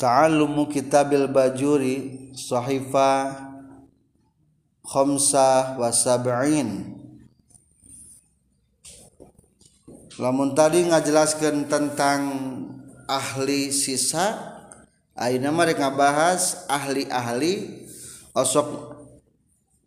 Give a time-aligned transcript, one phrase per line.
[0.00, 3.36] ta'allumu kitabil bajuri sahifa
[4.80, 6.96] khamsah wa sab'in.
[10.16, 12.20] Lamun tadi ngajelaskan tentang
[13.04, 14.36] ahli sisa
[15.16, 17.84] ayeuna mah rek ngabahas ahli-ahli
[18.36, 19.00] osok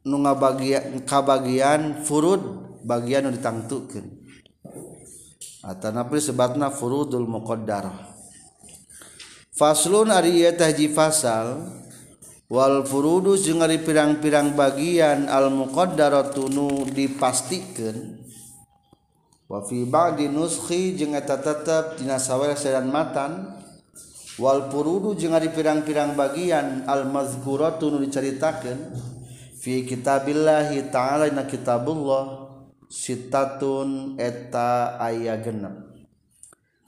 [0.09, 2.41] nu ngabagian kabagian furud
[2.86, 4.22] bagian nu ditangtukeun.
[5.64, 8.12] Atanapi sebatna furudul muqaddarah.
[9.53, 11.70] Faslun ari tahji fasal
[12.49, 18.17] wal furudu jeung ari pirang-pirang bagian al muqaddaratu nu dipastikeun
[19.45, 23.53] wa fi ba'di nuskhi jeung eta tetep dina sawer sedan matan
[24.41, 29.13] wal furudu jeung ari pirang-pirang bagian al mazkuratu nu dicaritakeun.
[29.63, 32.51] Fi kitabillahi ta'ala na kitabullah
[32.91, 35.93] sitatun eta aya genep.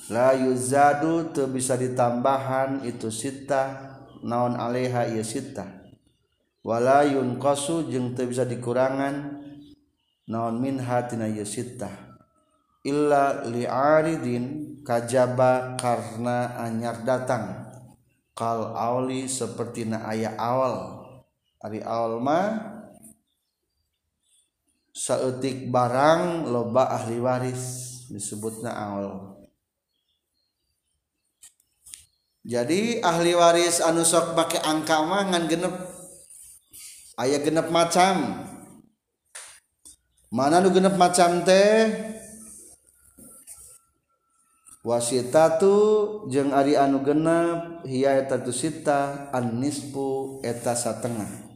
[0.09, 5.65] la yuzadu teu bisa ditambahan itu sita naon alaiha ieu sita.
[6.65, 9.41] Wala yunqasu jeung teu bisa dikurangan
[10.29, 11.89] naon minha tina ieu sita.
[12.85, 17.65] Illa li'aridin kajaba karena anyar datang.
[18.35, 21.01] Kal auli seperti na aya awal.
[21.65, 22.77] Ari awal mah
[24.93, 27.63] saeutik barang loba ahli waris
[28.13, 29.34] disebutna awal.
[32.45, 35.73] jadi ahli waris anu sok pakai angka mah ngan genep.
[37.17, 38.45] Aya genep macam.
[40.29, 41.89] Mana nu genep macam teh?
[44.85, 51.49] Wasita tuh jeng ari anu genep hiya eta tu tusita annisfu eta satengah.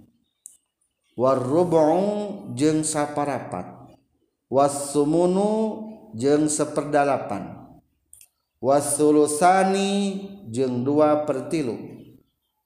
[1.13, 3.93] Warrubu jeung saparapat.
[4.49, 5.85] Wassumunu
[6.17, 7.58] jeung seperdalapan.
[8.61, 9.91] Wasulusani
[10.51, 11.75] jeung dua pertilu.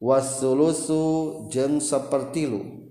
[0.03, 2.83] Wasulusu jeung sepertilu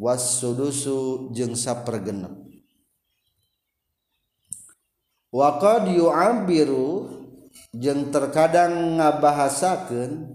[0.00, 2.32] wasudusu jeung sapergenep.
[5.28, 7.12] Waqad yu'abiru
[7.76, 10.32] jeung terkadang ngabahasakeun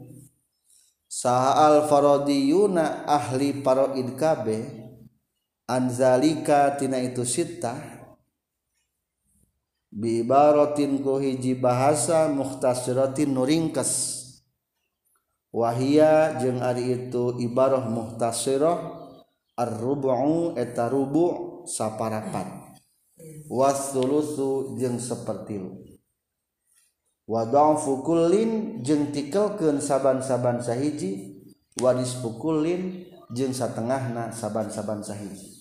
[1.10, 4.62] saha al faradiyuna ahli faraid kabeh
[5.66, 7.97] anzalika tina itu sitah
[9.92, 13.92] biibarotin ku hiji bahasa muhtasiratin nuringkes
[15.54, 18.78] wahia jeung ari itu ibarah muhtasirah
[19.58, 22.68] ar-rubu'u eta rubu' saparapat.
[23.50, 25.84] Wasulusu jeung sepertilu
[27.28, 31.42] wa dha'fu kullin jeung tikelkeun saban-saban sahiji
[31.82, 35.60] wa nisfu kullin jeung satengahna saban-saban sahiji.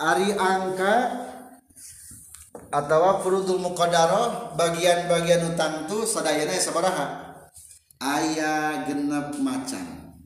[0.00, 1.28] Ari angka
[2.72, 7.36] atau furudul muqaddaroh bagian-bagian utang tuh sadayana sabaraha.
[8.00, 10.16] Ayah genep macam.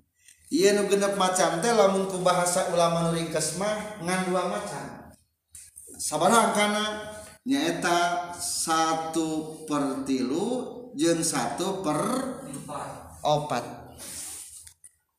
[0.46, 5.10] Iya nu genep macam teh lamun ku bahasa ulama nu ringkes mah ngan dua macam.
[5.98, 6.84] Sabaraha kana
[7.42, 10.46] nyaeta satu per tilu
[10.94, 11.98] jeng satu per
[13.26, 13.66] opat.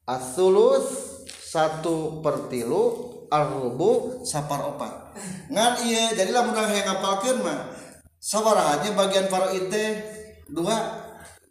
[0.08, 0.88] Asulus
[1.28, 5.16] satu per tilu al-rubu sapar opat.
[5.52, 7.72] Ngan iya jadi lah mudah yang ngapalkeun mah.
[8.22, 9.90] Sabaraha aja bagian faraid teh.
[10.48, 10.78] Dua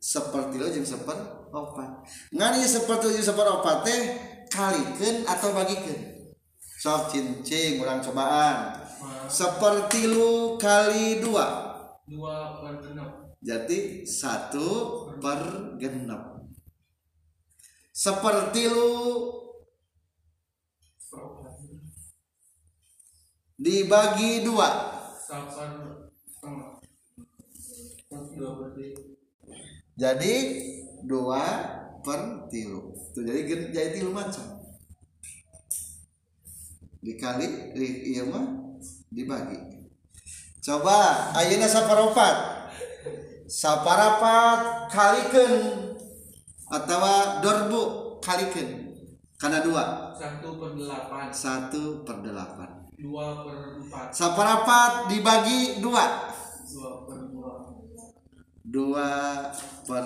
[0.00, 2.08] seperti lo jeung seper opat.
[2.32, 4.00] Ngan iya seperti jeung seper opat teh
[4.48, 6.14] kalikeun atau bagikeun
[6.84, 8.76] sok cincing urang cobaan.
[9.24, 11.72] Seperti lu kali dua.
[12.04, 13.36] Dua per genep.
[13.40, 14.68] Jadi satu
[15.16, 16.44] per genep.
[17.88, 18.92] Seperti lu
[23.54, 24.68] dibagi dua.
[29.94, 30.34] Jadi
[31.06, 31.42] dua
[32.02, 32.90] per tilu.
[33.14, 34.58] Tuh jadi jadi tilu macam.
[37.04, 38.42] Dikali di- iya mah
[39.12, 39.86] dibagi.
[40.64, 42.36] Coba ayeuna saparapat
[43.44, 45.94] saparapat kalikeun
[46.72, 47.82] atawa dorbu
[48.24, 48.98] kalikeun
[49.36, 49.84] karena dua.
[50.16, 51.26] Satu per delapan.
[51.30, 54.06] Satu per delapan dua per empat.
[54.14, 56.30] Saparapat dibagi dua.
[56.70, 57.52] Dua per dua.
[58.62, 59.08] Dua
[59.86, 60.04] per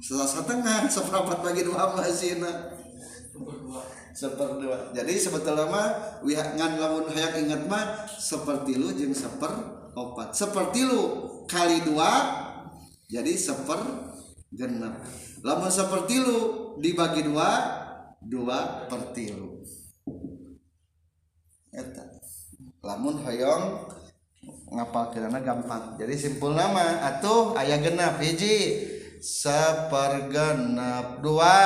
[0.00, 0.78] setengah setengah.
[0.88, 3.82] Seperapat bagi dua masih satu per dua.
[4.10, 5.88] Seperdua jadi sebetulnya mah
[6.26, 9.48] wihak ngan lamun hayang ingat mah seperti lu jeung seper
[9.96, 10.36] opat.
[10.36, 11.02] Seperti lu
[11.48, 12.10] kali dua
[13.08, 13.80] jadi seper
[14.52, 14.92] genep.
[15.40, 16.38] Lamun seperti lu
[16.76, 17.48] dibagi dua
[18.20, 19.49] dua per tilu
[21.74, 22.04] eta.
[22.80, 23.92] Lamun hoyong
[24.72, 25.98] ngapal kirana gampang.
[25.98, 28.22] Jadi simpul nama atuh ayah genap.
[28.22, 28.88] Hiji
[29.20, 31.60] sepergenap dua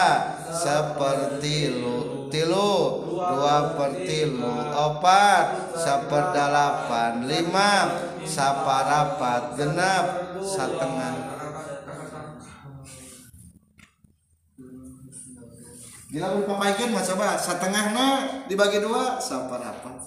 [0.51, 7.95] seperti lu tilu dua per tilu opat seperdalapan lima
[8.27, 11.34] saparapat genap setengah
[16.15, 17.11] Gila mau pemaikan mas.
[17.11, 18.07] Coba setengah na
[18.47, 19.99] dibagi dua saparapat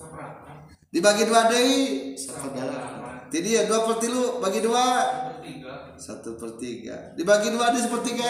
[0.88, 5.04] dibagi dua deh seperdalapan jadi ya dua per tilu bagi dua
[6.00, 7.12] satu per tiga.
[7.18, 8.30] Dibagi dua ada sepertiga.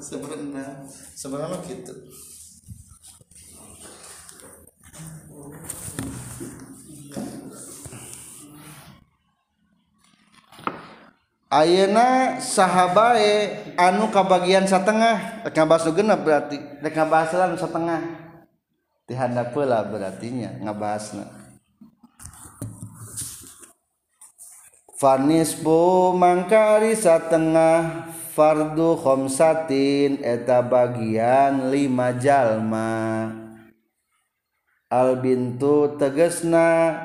[0.00, 0.88] Seberenam.
[0.88, 1.94] Sebenarnya gitu
[11.52, 15.44] Ayeuna sahabae anu kabagian satengah.
[15.44, 16.56] Rek ngabas nu genep berarti.
[16.80, 18.00] Rek ngabas lan satengah.
[19.04, 21.26] Ti handap heula berartinya ngabasna
[24.96, 33.28] Fanisbu mangkari satengah fardu khomsatin eta bagian lima jalma.
[34.88, 36.96] Al bintu tegesna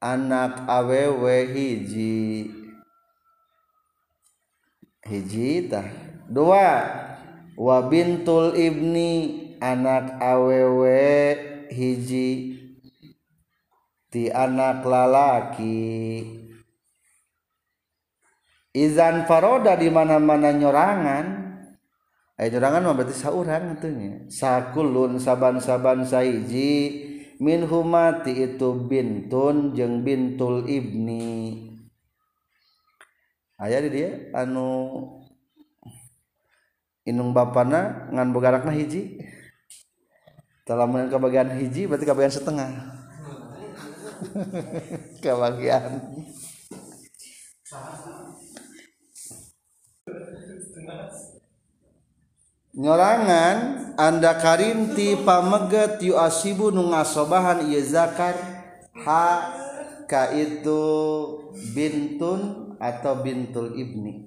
[0.00, 2.61] anak awewe hiji
[5.06, 5.86] hiji tah.
[6.30, 7.00] Dua.
[7.52, 11.36] Wa bintul ibni anak awewe
[11.68, 12.58] hiji.
[14.12, 16.24] Ti anak lalaki.
[18.72, 21.26] Izan faroda di mana-mana nyorangan.
[22.40, 27.08] Eh nyorangan mah berarti saurang atunya sakulun saban-saban saiji.
[27.42, 31.71] Min humati itu bintun jeung bintul ibni
[33.62, 34.90] aya di dia anu
[37.06, 39.22] inung bapana ngan bogarakna hiji.
[40.66, 42.70] Talamun kebagian hiji berarti kebagian setengah.
[45.22, 45.98] Kebagian.
[52.72, 53.56] Nyorangan
[53.98, 58.38] anda karinti pameget yu asibu nu ngasobahan ieu zakar.
[59.02, 59.50] Ha
[60.06, 60.82] ka itu
[61.74, 64.26] bintun atau bintul ibni.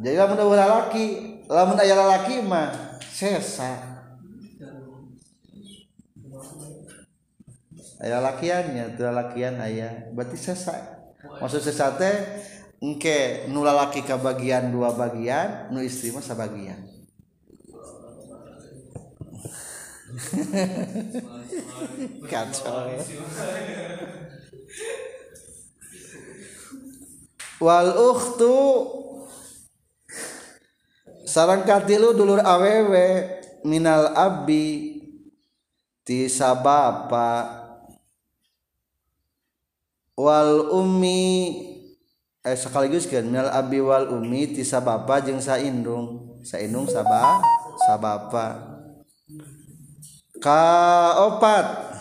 [0.00, 1.04] Jadi lamun ada lalaki
[1.44, 4.00] lamun aya lalaki mah sesa.
[8.00, 11.04] Aya lakiannya tuh lakian aya berarti sesa.
[11.20, 12.16] Maksud sesa teh
[12.80, 16.80] engke nu lalaki kabagian dua bagian nu istri mah sabagian.
[22.30, 22.86] Kacau
[27.62, 28.56] wal ukhtu.
[31.24, 35.00] Sarang katilu dulur awewe minal abi
[36.04, 37.64] ti sabapa.
[40.14, 41.58] Wal ummi
[42.44, 46.38] eh sekaligus kan minal abi wal ummi ti sabapa jeung saindung.
[46.44, 47.40] Saindung sabah
[47.88, 48.46] sabapa.
[50.38, 50.62] Ka
[51.24, 51.93] opat.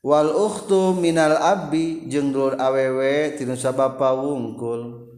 [0.00, 5.12] Wal ukhtu minal abi jeung dulur awewe tinu sabapa wungkul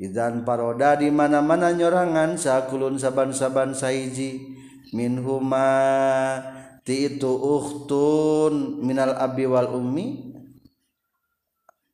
[0.00, 4.56] idan paroda di mana-mana nyorangan sakulun saban-saban saiji.
[4.92, 5.72] Min huma
[6.84, 10.36] ti itu ukhtun minal abi wal ummi.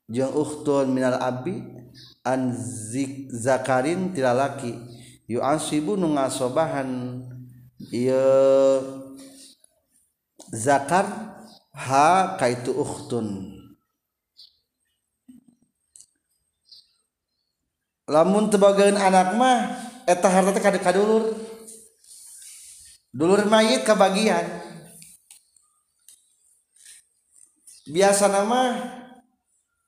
[0.06, 1.58] Jeung ukhtun minal abi
[2.22, 2.54] an
[3.34, 4.78] zakarin tilalaki
[5.26, 7.18] yu asibu nu ngasobahan
[7.90, 8.78] ieu
[10.50, 11.37] zakar
[11.78, 13.54] ha kaitu ukhtun.
[18.08, 21.38] Lamun tebagian anak mah eta harta teh kada kadulur.
[23.14, 24.44] Dulur mayit kebagian
[27.88, 28.76] biasa nama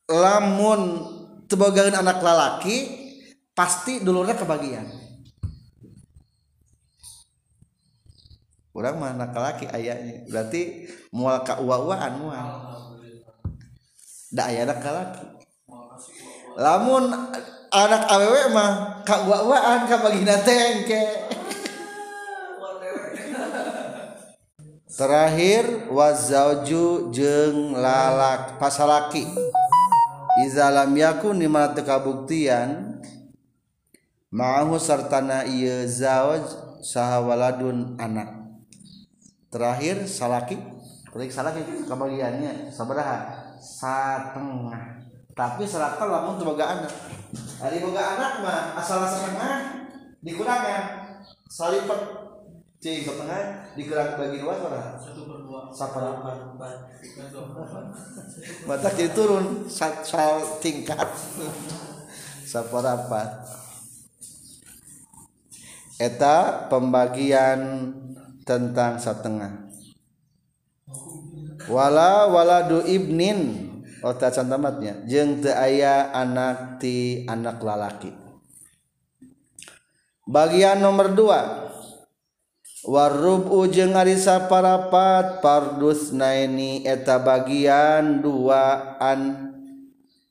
[0.08, 1.04] lamun
[1.44, 2.88] tebagian anak lalaki
[3.52, 4.99] pasti dulurnya kebagian.
[8.70, 12.46] Orang mah anak laki ayahnya berarti mual ka uwa-uwaan mual.
[14.30, 15.24] Da aya anak laki.
[16.54, 17.10] Lamun
[17.70, 21.02] anak awewe mah ka uwa-uwaan ka bagina tengke.
[24.90, 29.24] Terakhir wazauju jeung lalak pasalaki
[30.44, 33.00] iza lam yakun di mana kabuktian
[34.28, 36.44] ma'ahu sartana ieu zawaj
[36.84, 38.39] saha waladun anak
[39.50, 40.56] terakhir salaki.
[41.10, 45.02] Terakhir salaki kebagiannya sabaraha satengah.
[45.34, 46.94] Tapi serata lamun teu boga anak.
[47.60, 49.86] Ari boga anak mah asal setengah
[50.22, 50.82] dikurangan
[51.50, 52.00] salipet
[52.80, 55.60] cing setengah digerak bagi dua berapa satu per dua.
[55.74, 56.36] Saparapat
[58.64, 61.08] mata jadi turun sat sal tingkat.
[62.46, 63.46] Saparapat
[66.00, 67.92] eta pembagian
[68.50, 69.70] tentang setengah.
[71.70, 73.70] Wala waladu ibnin.
[74.02, 75.06] Otak cantamatnya.
[75.06, 78.10] Jeung teu aya anak ti anak lalaki.
[80.26, 81.70] Bagian nomor dua.
[82.80, 89.52] Warubu jeung ari saparapat pardus naini eta bagian duaan.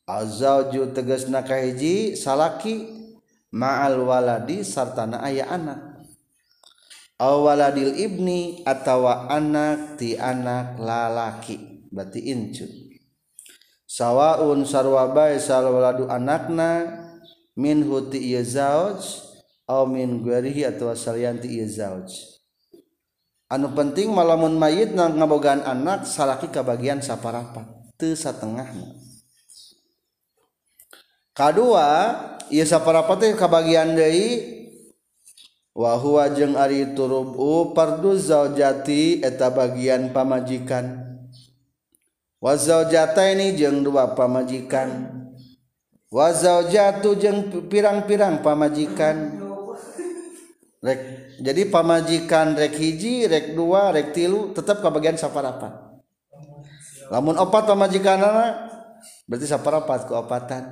[0.10, 3.00] Azauju tegasna kahiji salaki.
[3.50, 5.89] Ma'al waladi sartana aya anak
[7.20, 11.84] awaladil ibni atawa anak ti anak lalaki.
[11.92, 12.66] Berarti incu.
[13.84, 16.88] Sawaun sarwabai salwaladu anakna
[17.60, 19.04] min huti iya zauj
[19.68, 22.08] aw min guerihi atau salianti iya zauj.
[23.50, 27.66] Anu penting malamun mayit na ngabogaan anak salaki kabagian saparapat.
[27.98, 28.96] Teu satengahna.
[31.34, 31.88] Kadua
[32.54, 34.59] ieu saparapat teh kabagian deui
[35.80, 41.08] wahwa jeung Ari turubu pardu zaujati eta bagian pamajikan.
[42.44, 45.16] Wazaujata ini jeung dua pamajikan.
[46.12, 49.48] Wazaujatu jeung pirang-pirang pamajikan.
[50.80, 51.00] Rek
[51.44, 55.72] jadi pamajikan rek hiji rek dua rek tilu tetap ke bagian saparapat.
[57.12, 58.20] Lamun opat pamajikan
[59.28, 60.64] berarti saparapat keopatan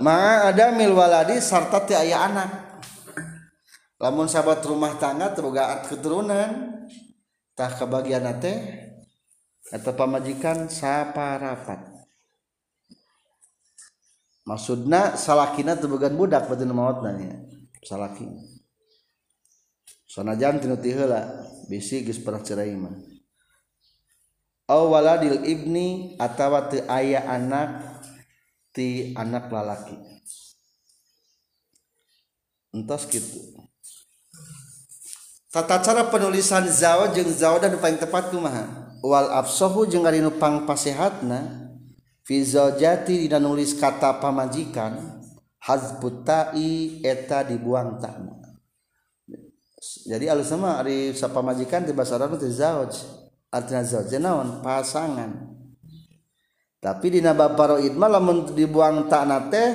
[0.00, 2.50] Ma ada mil waladi sarta ti aya anak.
[4.00, 6.80] Lamun sahabat rumah tangga teboga keturunan
[7.52, 8.58] tah kebagian teh
[9.68, 11.92] atau pamajikan saparapat.
[14.42, 17.46] Maksudna salakina tebugan budak berarti maut nya.
[17.82, 18.26] Salaki.
[20.08, 22.92] Sanajan tinu ti heula bisi geus pernah cerai mah.
[24.68, 27.91] Aw waladil ibni atawa teu aya anak
[28.74, 29.94] ti anak lalaki.
[32.72, 33.62] Entos gitu.
[35.52, 38.96] Tata cara penulisan zawa jeung dan paling tepat kumaha?
[39.04, 41.68] Wal afsahu jeung ari nu pangpasehatna
[42.24, 45.20] fi zaujati dina nulis kata pamajikan
[45.60, 48.42] hazbut ta'i eta dibuang ta'na
[49.82, 53.02] jadi alus sama ari sapamajikan di bahasa Arab itu zauj.
[53.50, 54.62] Artinya zauj naon?
[54.62, 55.51] Pasangan
[56.82, 59.70] tapi di Nabaparoid mah lamun dibuang tanah teh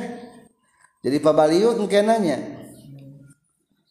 [1.08, 2.60] jadi pabaliut kenanya.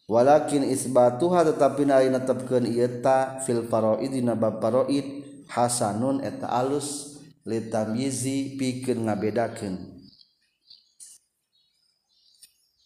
[0.07, 8.55] Walakin isbatuha tetapi nari netepkeun ieu ta fil paroid di Nabaparoid hasanun eta alus litamyizi
[8.55, 9.75] pikeun ngabedakeun.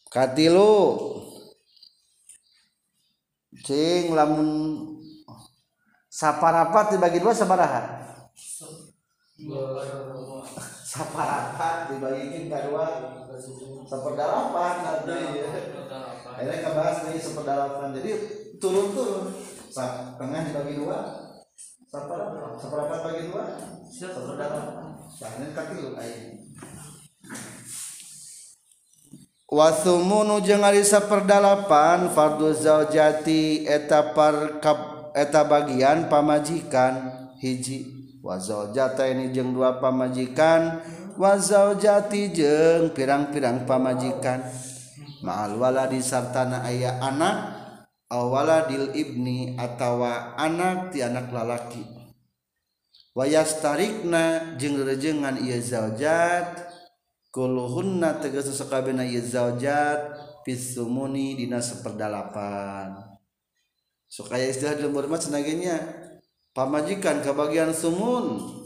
[0.09, 0.73] Katilu.
[3.61, 4.50] Cing lamun
[6.09, 8.01] saparapat dibagi dua sabaraha?
[10.86, 12.86] Saparapat dibagiin kedua
[13.88, 15.19] seperdalapan nanti
[16.31, 18.12] akhirnya kebahas nih seperdalapan jadi
[18.62, 19.25] turun turun
[20.19, 21.00] tengah dibagi dua.
[21.91, 23.43] Separapat separapat bagi dua?
[23.88, 25.91] Seperdalapan bahkan kaki lu
[29.51, 34.63] wasumunu jeung ari saperdalapan fardu zaujati eta par
[35.13, 40.79] eta bagian pamajikan hiji wazaljata ini jeung dua pamajikan.
[41.19, 44.41] Wazaljati jeung pirang-pirang pamajikan.
[45.21, 47.61] Ma'al waladi sartana aya anak
[48.09, 51.83] awaladil ibni atawa anak ti anak lalaki.
[53.11, 56.71] Wayastarikna jeung rejengan ieu zaljat
[57.29, 60.15] kulluhunna tegas sakabehna ieu zaljat
[60.47, 62.97] fisumuni dina seperdalapan.
[64.07, 65.77] So kaya istilah di lembur mah cenagenya.
[66.51, 68.60] Pamajikan kebagian sumun.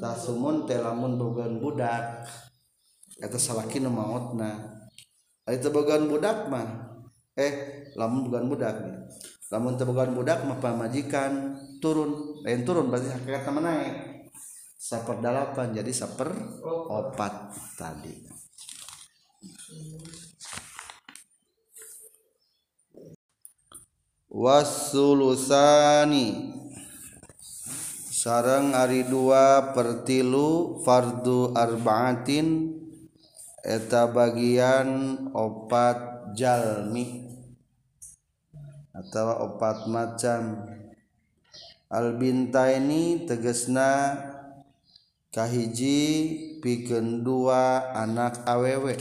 [0.00, 2.26] Tak sumun telamun bogan budak.
[3.20, 4.74] Eta salaki nu mautna
[5.48, 6.90] itu bogan budak mah.
[7.36, 8.76] Eh lamun bogan budak
[9.52, 12.40] lamun teu bogan budak mah pamajikan turun.
[12.42, 13.94] Lain turun berarti hakikatna naik
[14.84, 16.32] saper dalapan jadi saper
[16.88, 18.24] opat tadi.
[24.34, 26.26] Wasulusani
[28.24, 32.72] sarang ari dua pertilu fardu arbaatin
[33.60, 37.20] eta bagian opat jalmi.
[38.96, 40.64] Atau opat macam.
[41.92, 44.16] Al ini tegesna
[45.28, 46.00] kahiji
[46.64, 48.96] pikeun dua anak awewe.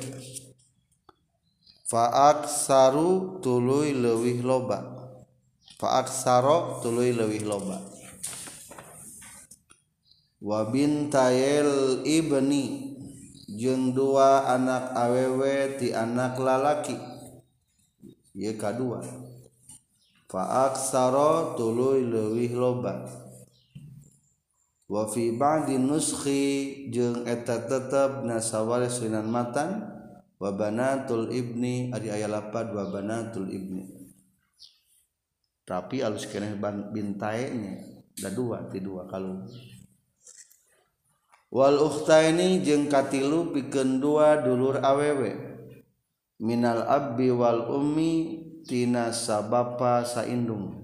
[1.88, 4.84] Faaksaru tuluy leuwih loba.
[5.80, 8.03] Faaksaro tuluy leuwih loba
[10.44, 12.92] wabintael Ibni
[13.48, 17.00] jeung dua anak awewe ti anak lalaki.
[18.36, 19.06] Ye kadua
[20.28, 23.08] faaksaro tuluy leuwih loba.
[24.90, 26.44] Wa fi ba'di nuskhi
[26.92, 29.86] jeung eta tetep nasawal sunan matan
[30.42, 33.86] wa banatul ibni ari aya lapad wa banatul ibni.
[35.64, 36.60] Tapi alus keneh
[36.92, 37.74] bintae nya
[38.20, 39.48] da dua ti dua kalung.
[41.54, 45.38] Wal ukhtaini jeung katilu pikeun dua dulur awewe
[46.42, 50.82] minal abbi wal ummi tina sabapa saindung.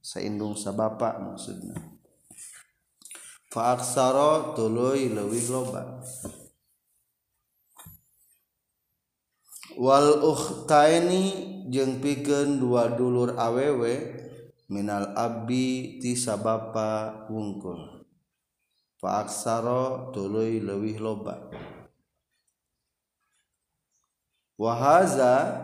[0.00, 1.74] Saindung sabapa maksudna.
[3.50, 5.98] Fa aksara tuluy leuwih loba
[9.76, 11.22] Wal uhtaini
[11.68, 14.24] jeung pikeun dua dulur awewe
[14.72, 17.95] minal abbi ti sabapa wungkul
[19.06, 21.46] Faaksaro tuluy leuwih loba.
[24.58, 25.62] Wahaza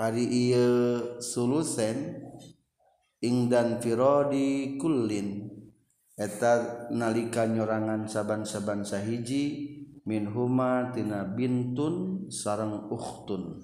[0.00, 2.16] Ari ieu sulusen
[3.20, 5.52] Ingdan firodi kullin.
[6.16, 9.76] Eta nalika nyorangan saban-saban sahiji
[10.08, 13.60] Min huma tina bintun sarang ukhtun.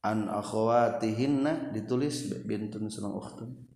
[0.00, 3.75] An akhwatihinna ditulis bintun sarang ukhtun.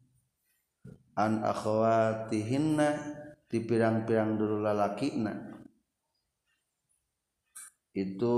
[1.20, 2.88] An akhawatihinna
[3.50, 5.36] ti pirang-pirang dulu lalakina.
[7.92, 8.36] Itu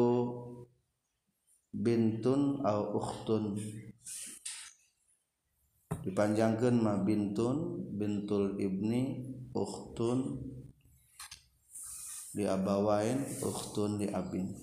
[1.70, 3.60] bintun au ukhtun.
[6.02, 10.42] Dipanjangkan mah bintun bintul ibni ukhtun.
[12.32, 14.56] Di abawain ukhtun di abin.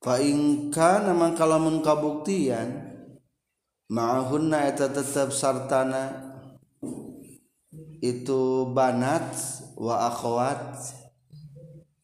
[0.00, 2.89] Fa in kana mangka lamun kabuktian
[3.90, 6.30] ma'ahunna eta tetep sartana
[7.98, 9.26] itu banat
[9.74, 10.78] wa akhwat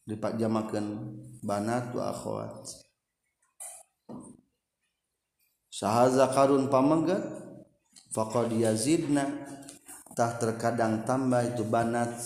[0.04, 1.14] dipajamakeun
[1.46, 2.58] banat wa akhwat
[5.70, 7.22] saha zakarun pamengget
[8.10, 9.46] faqad yazidna.
[10.16, 12.16] Tah terkadang tambah itu banat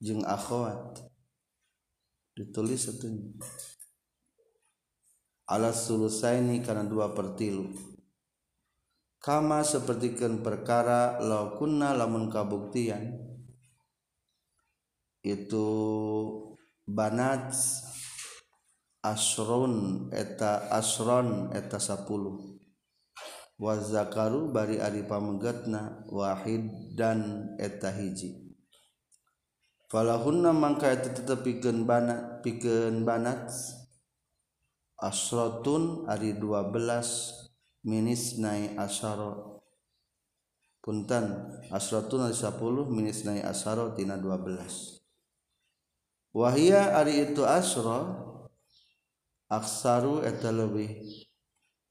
[0.00, 1.04] jeung akhwat
[2.32, 3.36] ditulis satunya
[5.44, 7.68] ala sulusaini karena dua pertilu
[9.26, 13.18] kama sepertikan perkara law kunna lamun kabuktian.
[15.26, 15.66] Itu
[16.86, 17.50] banat
[19.02, 22.38] asron eta asron eta sapuluh.
[23.58, 28.54] Wa zakaru bari ari pamenggetna wahid dan eta hiji.
[29.90, 31.42] Falahunna mangka eta tetep
[31.82, 33.50] banat pikeun banat
[35.02, 37.45] asratun ari 12
[37.86, 39.62] minis nai asyara.
[40.82, 44.96] Punten asratun ari 10 minis nai asyara tina 12
[46.36, 48.12] wahia ari itu asra
[49.48, 51.00] aksaru eta lebih.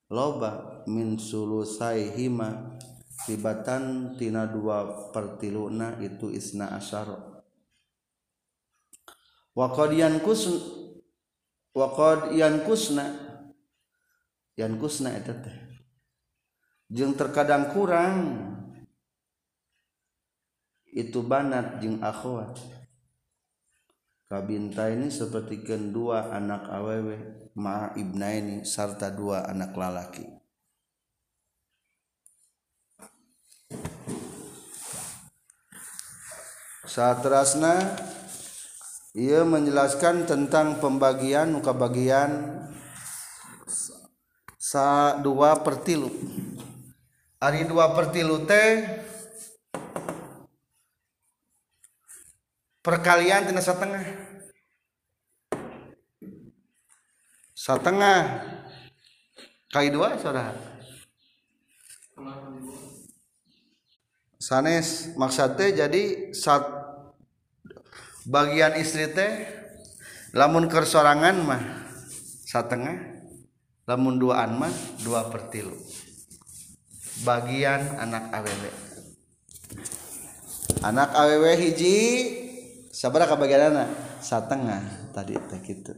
[0.06, 2.78] Loba min sulusai hima
[3.26, 7.42] tibatan tina dua pertiluna itu isna asyara.
[9.58, 10.46] Wa qad yankus
[11.74, 13.18] wa qad yankusna
[14.54, 15.65] yankusna eta teh
[16.90, 18.16] jeung terkadang kurang.
[20.96, 22.56] Itu banat jeung akhwat.
[24.26, 30.26] Kabinta ini seperti dua anak awewe ma ibna ini serta dua anak lalaki.
[36.96, 37.76] Saat terasna
[39.12, 42.64] ia menjelaskan tentang pembagian muka bagian
[44.56, 46.08] sa dua pertilu
[47.40, 48.88] hari dua pertilu teh
[52.80, 54.06] perkalian tina setengah
[57.56, 58.20] setengah
[59.74, 60.54] kali dua saudara.
[64.40, 66.62] Sanes maksudnya jadi sat
[68.30, 69.44] bagian istri teh
[70.38, 71.64] lamun kersorangan mah
[72.46, 73.18] setengah
[73.90, 75.74] lamun duaan mah dua pertilu
[77.24, 78.72] bagian anak awewe
[80.84, 81.98] anak awewe hiji
[82.92, 83.86] sabaraha kabagianana
[84.20, 85.94] setengah tadi teh gitu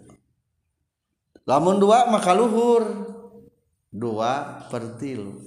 [1.50, 2.86] lamun dua maka luhur
[3.90, 5.42] dua pertilu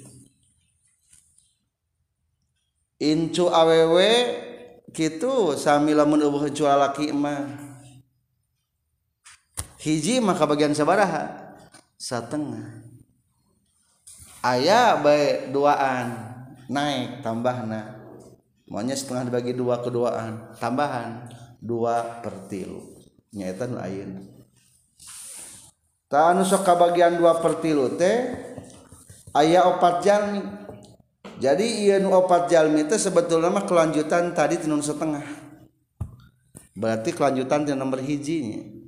[2.99, 4.11] incu awewe
[4.91, 7.71] gitu sami lamun eueuh heucu lalaki mah.
[9.81, 11.57] Hiji maka bagian sabaraha?
[11.97, 12.80] Satengah
[14.41, 16.07] ayaah baik duaan
[16.71, 18.01] naik tambah nah
[18.71, 21.29] maunya setengah dibagi dua keduaan tambahan
[21.61, 22.81] dua per tilu.
[23.31, 24.23] Nyata nu ayeuna.
[26.11, 28.35] Tah anu sok kabagian dua per tilu teh
[29.39, 30.43] ayah opat jalmi.
[31.39, 35.23] Jadi iya nu opat jalmi teh sebetulnya mah kelanjutan tadi tenun setengah.
[36.75, 38.80] Berarti kelanjutan di nomor hijinya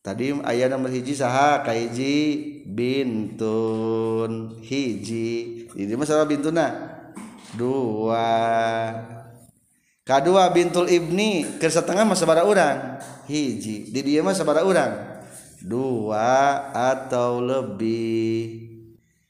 [0.00, 2.16] tadi ayah nomor hiji saha kahiji
[2.68, 4.60] bintun.
[4.60, 5.68] Hiji.
[5.72, 6.66] Ini masalah bintuna?
[7.56, 8.28] Dua.
[10.04, 13.00] Kedua bintul ibni ke setengah mah sabara urang.
[13.28, 13.92] Hiji.
[13.92, 15.20] Di dia mah sabara urang.
[15.60, 18.68] Dua atau lebih.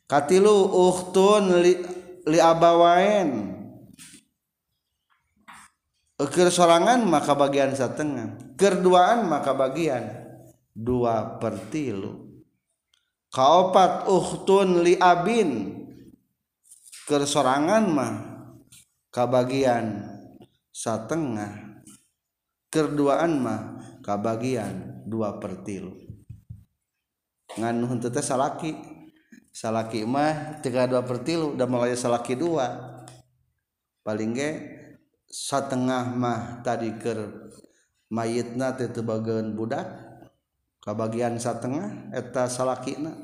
[0.09, 1.76] Katilu ukhtun li,
[2.24, 3.61] li abawain
[6.16, 10.17] Ker sorangan maka bagian setengah Kerduaan maka bagian
[10.79, 12.31] dua pertilu
[13.35, 15.75] kaopat uhtun li abin.
[17.09, 18.14] Kersorangan mah
[19.09, 20.05] kabagian
[20.69, 21.81] setengah
[22.69, 23.61] kerduaan mah
[24.05, 25.97] kabagian dua pertilu
[27.57, 28.77] ngan henteu teh salaki.
[29.49, 33.03] Salaki mah tiga dua pertilu udah mulai salaki dua.
[34.07, 34.51] Paling ge
[35.27, 37.51] setengah mah tadi ker
[38.12, 40.08] mayitna teh bagian budak.
[40.83, 43.14] Kebagian setengah eta salakina.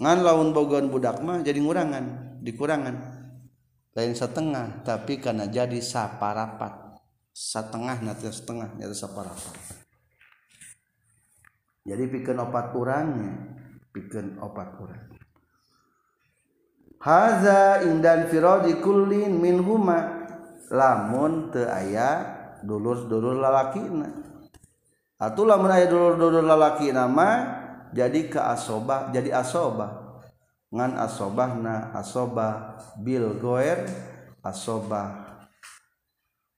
[0.00, 2.96] Ngan laun bagian budak mah jadi ngurangan dikurangan.
[3.94, 6.98] Lain setengah tapi karena jadi saparapat.
[7.34, 9.54] Setengah nanti setengah jadi saparapat.
[11.84, 13.54] Jadi bikin opat kurangnya
[13.94, 15.14] bikin opat kurang
[16.98, 20.26] haza indan firodi kullin min huma
[20.72, 22.26] lamun te aya
[22.66, 23.78] dulur-dulur lalaki
[25.14, 27.62] Atuh lamun aya dulur-dulur lalaki nama
[27.94, 30.20] jadi ke asobah jadi asobah
[30.74, 33.86] ngan asobahna asobah bil goer
[34.42, 35.38] asobah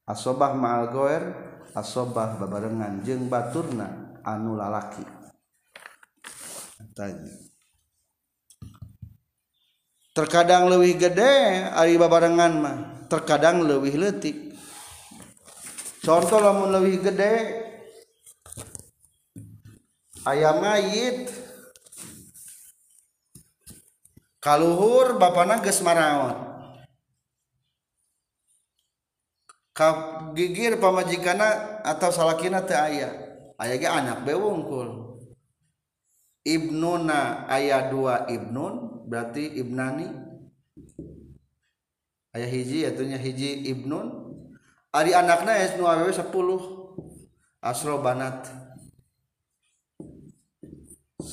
[0.08, 1.24] asobah ma'al goer
[1.76, 3.04] asobah babarengan.
[3.04, 5.04] Jeung baturna anu lalaki.
[6.96, 7.56] Tadi
[10.16, 14.56] terkadang lebih gede ari babarengan mah terkadang lebih letik
[16.00, 17.34] contoh lamun lebih gede
[20.26, 21.30] ayam mayit.
[24.42, 26.46] Kalluhur Bapakna geus maraon.
[30.34, 33.10] Gigir pamajikana atau salakina teu aya.
[33.58, 35.18] Aya ge anak bewungkul.
[36.46, 40.06] Ibnuna aya dua ibnun berarti ibnani.
[42.30, 44.30] Ayah hiji atunya hiji ibnun.
[44.94, 46.30] Ari anakna es nu awewe 10
[47.60, 48.65] asro banat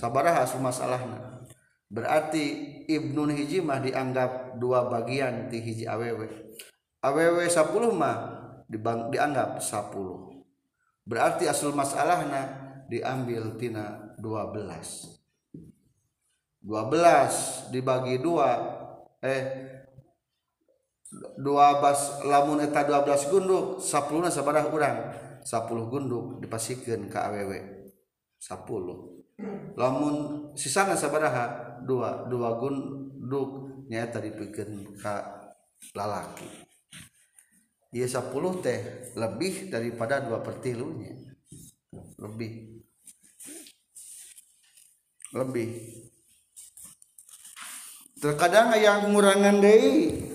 [0.03, 1.47] sabaraha masalahna?
[1.87, 2.43] Berarti
[2.91, 6.27] ibnun hiji mah dianggap dua bagian di hiji awewe.
[6.99, 8.17] Awewe 10 mah
[8.67, 10.33] dianggap 10
[11.03, 12.47] berarti asal masalahna
[12.87, 15.19] diambil tina 12
[16.63, 18.49] 12 dibagi dua
[19.19, 19.43] eh
[21.11, 24.97] 12 lamun eta 12 gunduk 10 na sabarah urang.
[25.43, 27.59] 10 gunduk dipasikan ke awewe.
[28.41, 29.12] 10
[29.77, 31.77] lamun sisana sabaraha?
[31.83, 35.19] Dua dua gunduk nyaeta dipikeun ka
[35.91, 36.47] lalaki.
[37.93, 38.79] Iya 10 teh
[39.13, 41.33] lebih daripada dua pertilunya
[42.23, 42.51] lebih.
[45.33, 45.69] Lebih.
[48.21, 50.31] Terkadang yang ngurangan deui.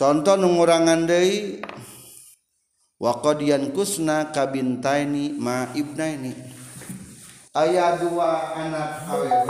[0.00, 1.60] Contoh ngurangan deui
[3.00, 6.36] wa qad yankusna kabintaini ma ibnaini.
[7.56, 9.48] Aya dua anak awewe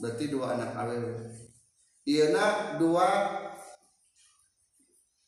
[0.00, 1.30] berarti dua anak awewe
[2.08, 2.34] ieu
[2.80, 3.08] dua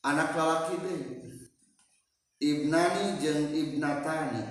[0.03, 1.01] anak lalaki deh.
[2.35, 4.43] Ibnani jeung ibnatani.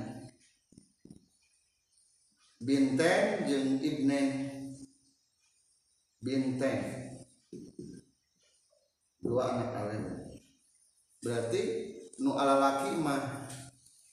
[2.64, 4.29] Binten jeung ibnen
[6.24, 6.81] binten.
[9.20, 10.40] Dua anak awewe
[11.20, 11.84] berarti
[12.20, 13.48] nu alalaki mah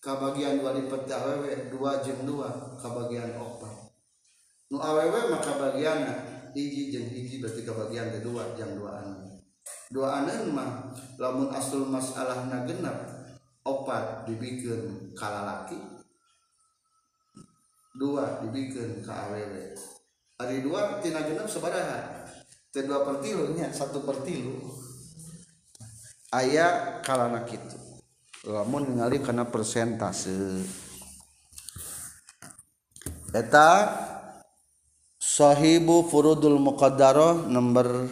[0.01, 3.93] kabagian dua dipeti awewe dua jeng dua kabagian opat
[4.73, 5.99] nu awewe mah kabagian
[6.55, 9.37] hiji jeng hiji berarti kabagian kedua jam dua anu
[9.93, 10.89] dua anu mah
[11.21, 12.97] lamun asul masalah na genap
[13.61, 15.77] opat dibikin kalalaki
[17.91, 19.75] dua dibikin ke awewe.
[20.39, 22.25] Hari dua tina genap sebaraha
[22.71, 24.57] kedua pertilunya satu pertilu
[26.31, 27.90] ayah kalana gitu
[28.45, 30.65] lamun ningali karena persentase.
[33.31, 33.69] Eta
[35.21, 38.09] sahibu Furudul Muqaddaroh nomor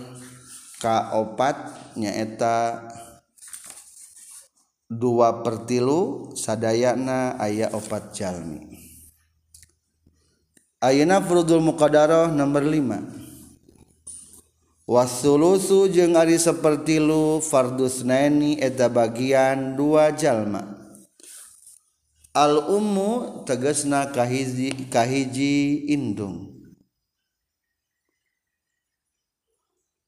[0.79, 1.57] kaopat
[1.97, 2.87] nyaeta
[4.87, 8.79] dua pertilu sadayana ayah opat jalmi.
[10.79, 13.28] Ayana Furudul Muqaddaroh nomor lima.
[14.89, 20.65] wasulusu jeung ari seperti lu fardus naini eta bagian dua jalma.
[22.33, 26.57] Al ummu tegasna kahiji kahiji indung.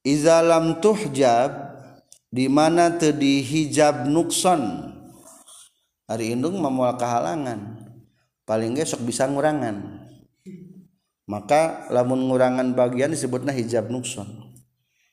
[0.02, 1.78] Iza lam tuhjab
[2.34, 4.90] di mana teu dihijab nukson.
[6.10, 7.86] Hari indung memual kehalangan
[8.50, 10.02] paling ge sok bisa ngurangan.
[11.30, 14.51] Maka lamun ngurangan bagian disebutnya hijab nukson.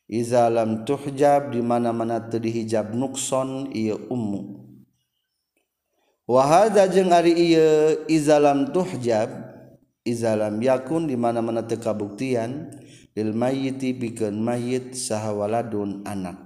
[0.09, 4.64] iza lam tuhjab di mana-mana teu dihijab nukson ieu ummu
[6.25, 9.29] wa hadza jeung ari ieu iza lam tuhjab
[10.09, 12.73] iza lam yakun di mana-mana teu kabuktian
[13.12, 16.38] lil mayyiti bikeun mayit saha waladun anak.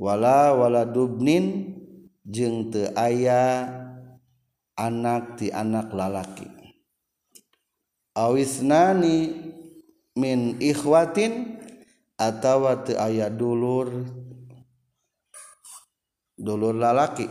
[0.00, 1.76] Wala waladubnin
[2.24, 3.68] jeung teu aya
[4.78, 6.48] anak ti anak lalaki.
[8.16, 9.36] Awisnani
[10.16, 11.59] min ikhwatin
[12.20, 14.04] atawa teu aya dulur
[16.36, 17.24] dulur lalaki.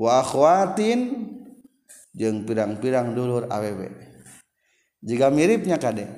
[0.00, 1.28] Wa akhwatin
[2.16, 3.92] jeung pirang-pirang dulur awewe
[5.04, 6.08] jika miripnya kade.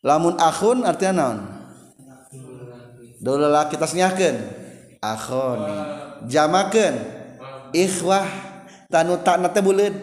[0.00, 1.38] Lamun akhun artinya naon?
[3.18, 4.36] Dulur lalaki tasnyakeun
[5.02, 5.76] akhoni
[6.30, 6.94] jamakeun.
[7.74, 8.26] Ikhwah.
[8.90, 9.94] Tanu takna teh buleud.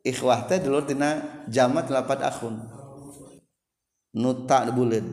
[0.00, 2.56] Ikhwah teh dulur tina jamat lapat akhun.
[4.16, 5.04] Nuta buleud.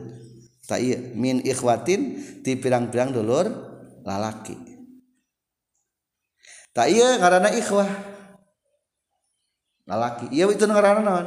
[0.68, 3.48] Ta ieu min ikhwatin ti pirang-pirang dulur
[4.04, 4.52] lalaki.
[6.76, 7.88] Ta ieu ngaranna ikhwah.
[9.88, 10.28] Lalaki.
[10.36, 11.26] Ieu itu ngaranna naon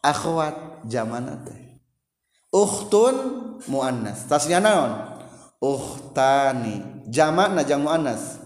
[0.00, 1.66] akhwat jamana teh
[2.56, 3.16] ukhtun
[3.68, 4.24] muannas.
[4.24, 5.20] Tasnya naon?
[5.60, 7.04] Ukhtani.
[7.12, 8.40] Jamak na jang muannas?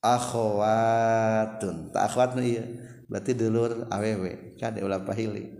[0.00, 1.92] Akhwatun.
[1.92, 2.64] Tak akhwat ieu
[3.08, 4.56] berarti dulur awewe.
[4.56, 5.52] Kade ulah pahili.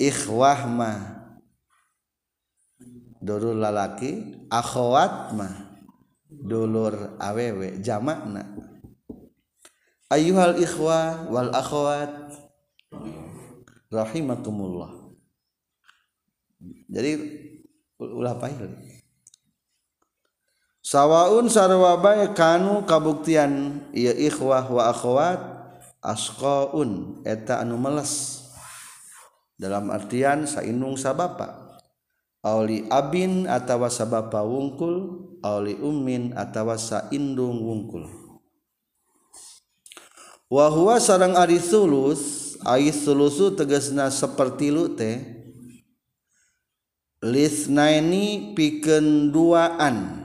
[0.00, 1.23] Ikhwah mah
[3.24, 5.72] dulur lalaki akhwat mah.
[6.28, 8.44] Dulur awewe jamakna.
[10.12, 12.36] Ayyuhal ikhwah wal akhwat.
[13.88, 14.92] Rahimakumullah.
[16.92, 17.12] Jadi
[17.96, 18.76] ulah pahili
[20.84, 21.96] sawaun sarwa
[22.36, 23.80] kanu kabuktian.
[23.96, 25.40] Ieu ikhwah wa akhwat
[26.04, 27.24] asqaun.
[27.24, 28.44] Eta anu meles.
[29.54, 31.63] Dalam artian saindung sabapa
[32.44, 38.04] auli abin atawa sabapa wungkul auli ummin atawa saindung wungkul.
[40.52, 45.24] Wa huwa sareng ari sulus ai sulusu tegasna sapertilu teh
[47.24, 50.22] lisnaini pikeun duaan.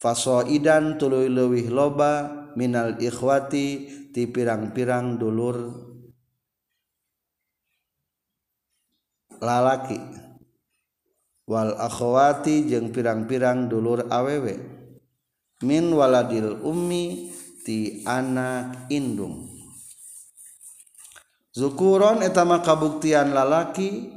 [0.00, 3.68] Fasoidan tuluy leuwih loba minal ikhwati
[4.12, 5.72] ti pirang-pirang dulur
[9.40, 9.96] lalaki
[11.44, 14.56] wal akhwati jeung pirang-pirang dulur awewe
[15.64, 17.32] min waladil ummi
[17.64, 19.48] ti anak indung.
[21.54, 24.10] Zukuron etama kabuktian lalaki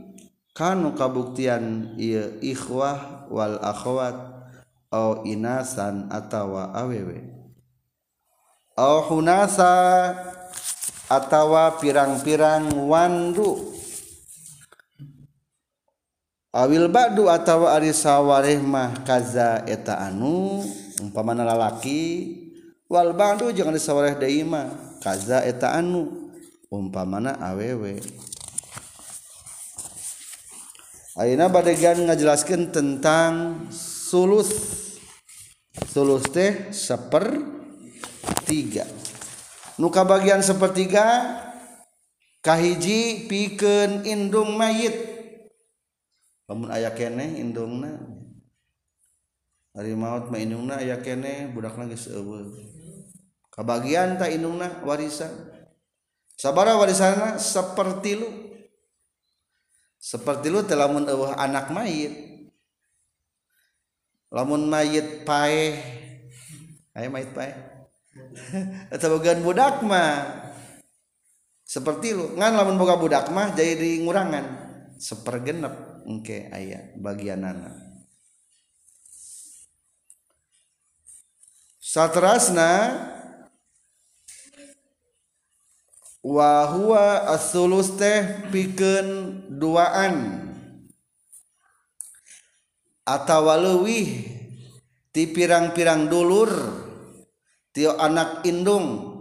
[0.57, 4.17] kanu kabuktian ieu ikhwah wal akhwat
[4.89, 7.23] au inasan atawa awewe
[8.73, 10.15] au hunasa
[11.07, 13.76] atawa pirang-pirang wandu.
[16.57, 20.65] awil badu atawa ari sawareh mah kaza eta anu
[20.97, 22.33] umpamana lalaki
[22.89, 26.33] wal badu jangan disawareh deui mah kaza eta anu
[26.73, 28.01] umpamana awewe.
[31.17, 34.49] Ayeuna badegan ngajelaskeun tentang sulus.
[35.93, 37.37] Sulus teh seper
[38.49, 38.85] tiga
[39.77, 41.37] nuka bagian sepertiga
[42.41, 45.16] kahiji pikeun indung mayit.
[46.47, 47.99] lamun aya kene indungna.
[49.77, 52.49] Hari maut mah indungna aya kene budak geus eueuh
[53.57, 55.33] kabagian ta indungna warisan.
[56.37, 58.29] Sabara warisanna seperti lu.
[59.97, 62.13] Seperti lu telamun eueuh anak mayit.
[64.29, 65.81] Lamun mayit paeh.
[66.93, 67.57] Aya mayit paeh.
[68.93, 70.45] Atau bagian budak mah.
[71.65, 72.37] Seperti lu.
[72.37, 74.45] Ngan lamun boga budak mah jadi ngurangan.
[75.01, 75.96] Sepergenep.
[76.07, 77.75] Engke aya bagianana.
[81.83, 82.95] Satrasna
[86.23, 89.07] wahua asulus teh pikeun
[89.51, 90.47] duaan.
[93.07, 94.27] Atawa leuwih
[95.15, 96.51] ti pirang-pirang dulur
[97.71, 99.15] tio anak indung.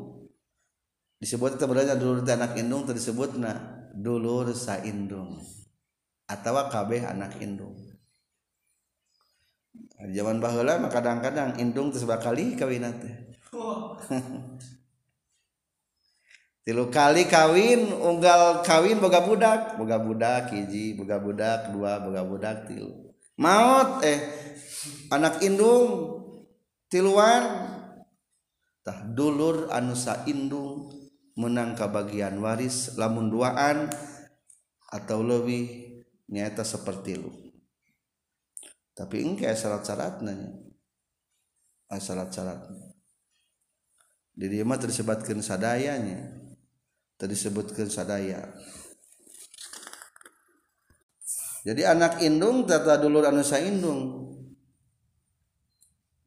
[1.22, 3.54] Disebut sebenarnya dulur ti anak indung teu disebutna
[3.94, 5.55] dulur saindung
[6.26, 7.74] atau kabeh anak indung.
[9.96, 13.14] Zaman baheula mah kadang-kadang indung teu kali kawin teh.
[16.66, 22.66] Tilu kali kawin unggal kawin boga budak boga budak hiji boga budak dua boga budak
[22.66, 23.14] tilu.
[23.38, 24.18] Maut eh
[25.14, 26.18] anak indung
[26.90, 27.70] tiluan.
[28.82, 30.90] Tah dulur anusa indung
[31.38, 33.86] menang ke bagian waris lamun duaan
[34.90, 35.95] atau lebih
[36.30, 37.30] nyata seperti lu.
[38.96, 40.56] Tapi engke syarat-syarat nanya
[41.92, 42.66] ah, syarat-syarat
[44.36, 46.44] di dia mah tersebutkan sadayanya.
[47.16, 48.44] Tersebutkan sadaya.
[51.64, 54.28] Jadi anak indung tata dulur anu saindung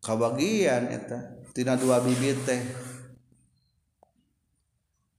[0.02, 1.38] kabagian eta.
[1.54, 2.62] Tina dua bibit teh.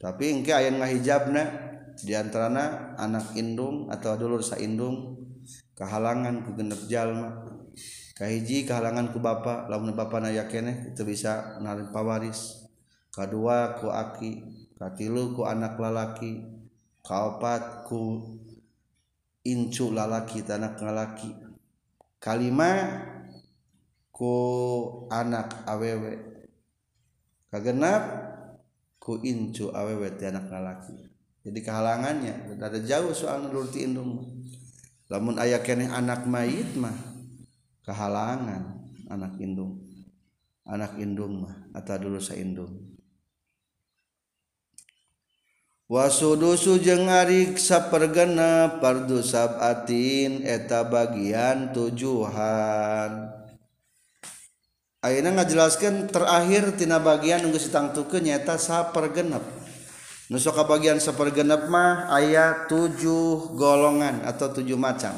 [0.03, 1.70] Tapi engke aya ngahijabna.
[1.99, 5.19] Di antarana anak indung atau dulur saindung
[5.75, 7.43] kehalangan ku genep jalma.
[8.15, 12.69] Kahiji kehalangan ku bapa lamun bapa na yakene itu bisa narik pawaris.
[13.11, 14.45] Kadua ku aki
[14.77, 16.45] katilu ku anak lalaki.
[17.01, 18.23] Kaopat ku
[19.43, 21.33] incu lalaki tanah ngalaki.
[22.21, 22.71] Kalima
[24.13, 24.35] ku
[25.09, 26.45] anak awewe.
[27.49, 28.05] Kagenap
[29.01, 31.10] ku incu awewe ti anak ngalaki
[31.51, 32.55] jadi kehalangannya.
[32.63, 34.23] Ada jauh soal nulurti indung
[35.11, 36.95] lamun ayah kene anak mayit mah
[37.83, 38.79] kehalangan
[39.11, 39.83] anak indung.
[40.63, 42.71] Anak indung mah atau dulu sa indung.
[45.91, 53.35] Wasudusu jeung ngarik sapergenep fardu sab'atin eta bagian tujuhan.
[55.03, 59.60] Ayeuna ngajelaskeun terakhir tina bagian nu geus ditangtukeun nyaeta sapergenep
[60.31, 65.11] Nu sok bagian sapergenep mah aya tujuh golongan atau tujuh macam.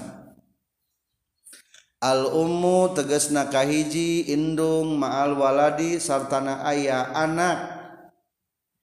[2.00, 7.60] Al ummu tegasna kahiji indung ma'al waladi sartana aya anak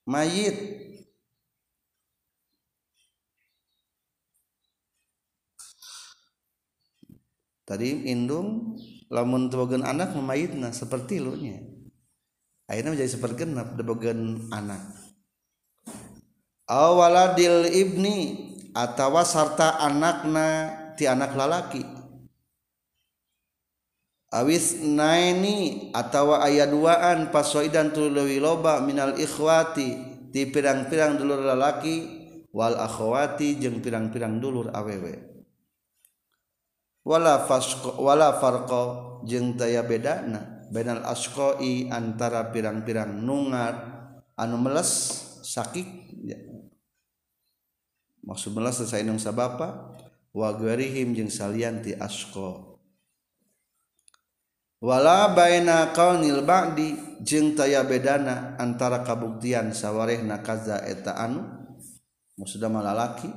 [0.06, 0.56] mayit.
[7.66, 8.78] Tadi indung
[9.10, 11.58] lamun tebagan anak memayitna seperti lu nya.
[12.70, 14.99] Akhirnya menjadi sepergenap debagan anak
[16.70, 18.38] awaladil ibni
[18.70, 21.82] atawa sarta anakna ti anak lalaki.
[24.30, 29.88] Awis naini atawa ayat duaan pasoidan tuluwi loba minal ikhwati
[30.30, 32.06] ti pirang-pirang dulur lalaki
[32.54, 35.18] wal akhwati jeung pirang-pirang dulur awewe.
[37.02, 38.82] Wala fasqa wala farqa
[39.26, 40.62] jeung taya bedana.
[40.70, 43.74] Bainal asqai antara pirang-pirang nungar
[44.38, 45.88] anu meles sakit
[46.22, 46.38] ya.
[48.24, 49.96] maksud maksudlah selesai sabapa.
[50.30, 52.78] Wa gharihim jeung salian ti asko
[54.78, 61.42] wala baina qaunil ba'di jeung taya bedana antara kabuktian sawarehna kaza eta anu
[62.38, 63.28] maksudna malalaki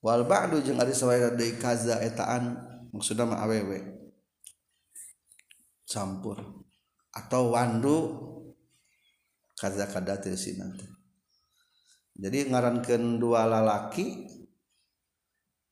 [0.00, 2.54] wal ba'du jeung ari sawareh deui kaza eta anu
[2.94, 3.82] maksudna mah awewe.
[5.90, 6.38] Campur.
[7.12, 7.96] Atau wandu
[9.58, 10.95] kaza kada teu sinanta
[12.16, 14.28] jadi ngarankan dua lalaki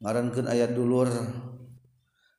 [0.04, 1.08] ngarankan ayat dulur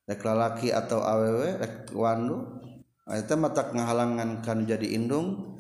[0.06, 2.62] rek lalaki atau aww rek wandu
[3.10, 5.58] ayatnya mata ngahalangan kan jadi indung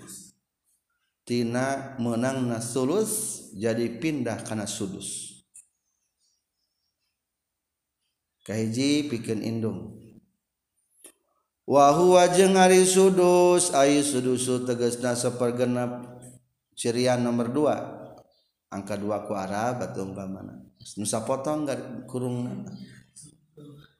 [1.25, 5.41] tina menang nasulus jadi pindah karena sudus.
[8.45, 9.97] Kahiji bikin indung.
[11.65, 16.21] Wahwa jeng ari sudus ayu sudusu tegesna sepergenap
[16.77, 18.04] cirian nomor dua.
[18.75, 20.59] Angka 2 ku Arab atau umpamana.
[20.99, 21.63] Nu sapotong
[22.05, 22.67] kurungna.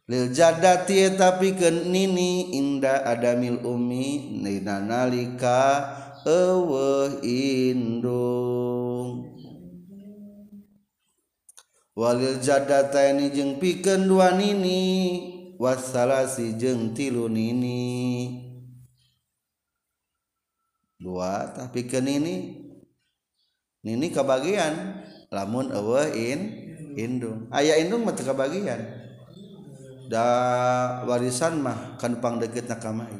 [0.06, 4.38] Lil jadati tapi pikeun nini inda adamil umi.
[4.38, 5.82] Nina nalika
[6.28, 9.34] eueuh indung
[11.96, 14.84] Walil jadata ini jeng piken dua nini.
[15.56, 18.36] Wasalasi jeng tilu nini.
[21.00, 22.04] Dua tapi ke
[23.86, 26.66] nini kebagian lamun awe in
[26.98, 27.46] indung.
[27.54, 28.82] Ayah indung mah kebagian
[30.10, 30.26] da
[31.06, 33.14] warisan mah kan pang deket nakamai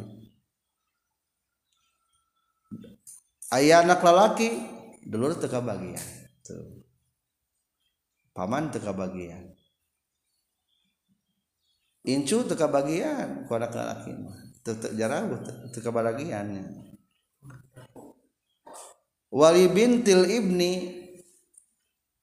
[3.58, 4.54] ayah anak lalaki
[5.06, 6.02] dulur teka bagian
[6.46, 6.82] tuh.
[8.36, 9.54] Paman teka bagian
[12.06, 14.38] incu teka bagian ku anak lalaki mah.
[14.66, 15.30] Tetep jarang
[15.70, 16.95] teka bagiannya
[19.36, 20.96] wali bintil Ibni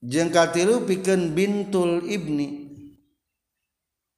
[0.00, 2.64] jengkatilu pikeun bintul Ibni.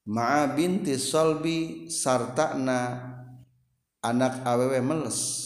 [0.04, 3.00] Ma'a binti solbi sartana
[4.04, 5.42] anak awewe meles.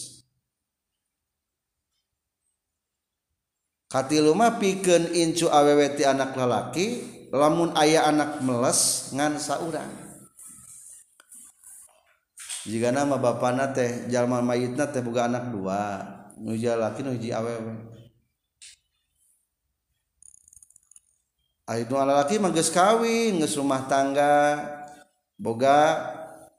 [3.88, 9.88] Katilu mah pikeun incu awewe ti anak lalaki lamun ayah anak meles ngan saurang.
[12.66, 16.18] Jika nama bapana teh jalma mayitna teh buka anak dua.
[16.41, 17.99] nuja laki nu hiji awewe
[21.68, 24.57] Ayo Ainu lalaki manggis kawin nges rumah tangga.
[25.36, 26.01] Boga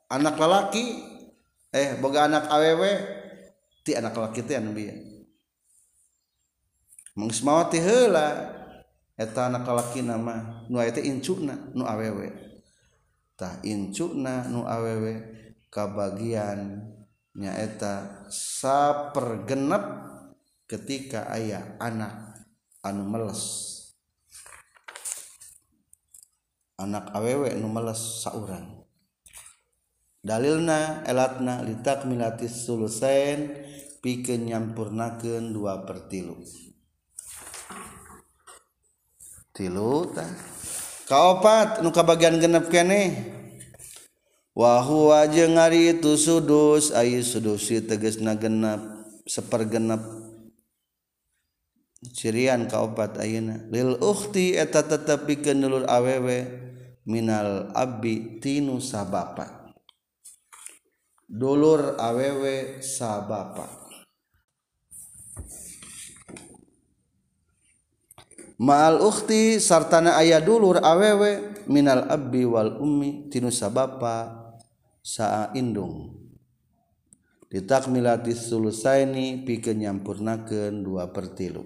[0.05, 1.01] anak lalaki
[1.73, 2.91] eh boga anak awewe
[3.85, 5.25] ti anak lalaki teh anu bieu
[7.13, 8.55] manggis mawa teh heula
[9.17, 12.31] eta anak lalaki nama nu aya teh incuna nu awewe
[13.37, 15.25] tah incuna nu awewe
[15.69, 16.89] kabagian
[17.37, 19.83] nyaeta sapergenep
[20.69, 22.37] ketika ayah anak
[22.85, 23.67] anu meles.
[26.79, 28.85] Anak awewe anu meles saurang.
[30.19, 33.55] Dalilna elatna litak milatis sulusen
[34.03, 36.39] pikeun nyampurnakeun dua per tilu.
[39.55, 40.23] Tilu ta
[41.07, 43.38] kaopat nu kabagian genep keneh
[44.59, 50.03] Wahwa jeung ari itu sudus ayu sudusi teges nagenap sepergenap.
[52.11, 53.63] Cirian kaopat ayeuna.
[53.71, 56.43] Lil ukhti eta tetep pikeun dulur awewe
[57.07, 59.71] minal abi tinu sabapa.
[61.23, 63.63] Dulur awewe sabapa.
[68.59, 74.38] Ma'al ukhti sartana aya dulur awewe minal abdi wal ummi tinu sabapa.
[74.99, 76.19] saa indung
[77.49, 81.65] ditak milati sulusaini pikeun nyampurnakeun dua per tilu.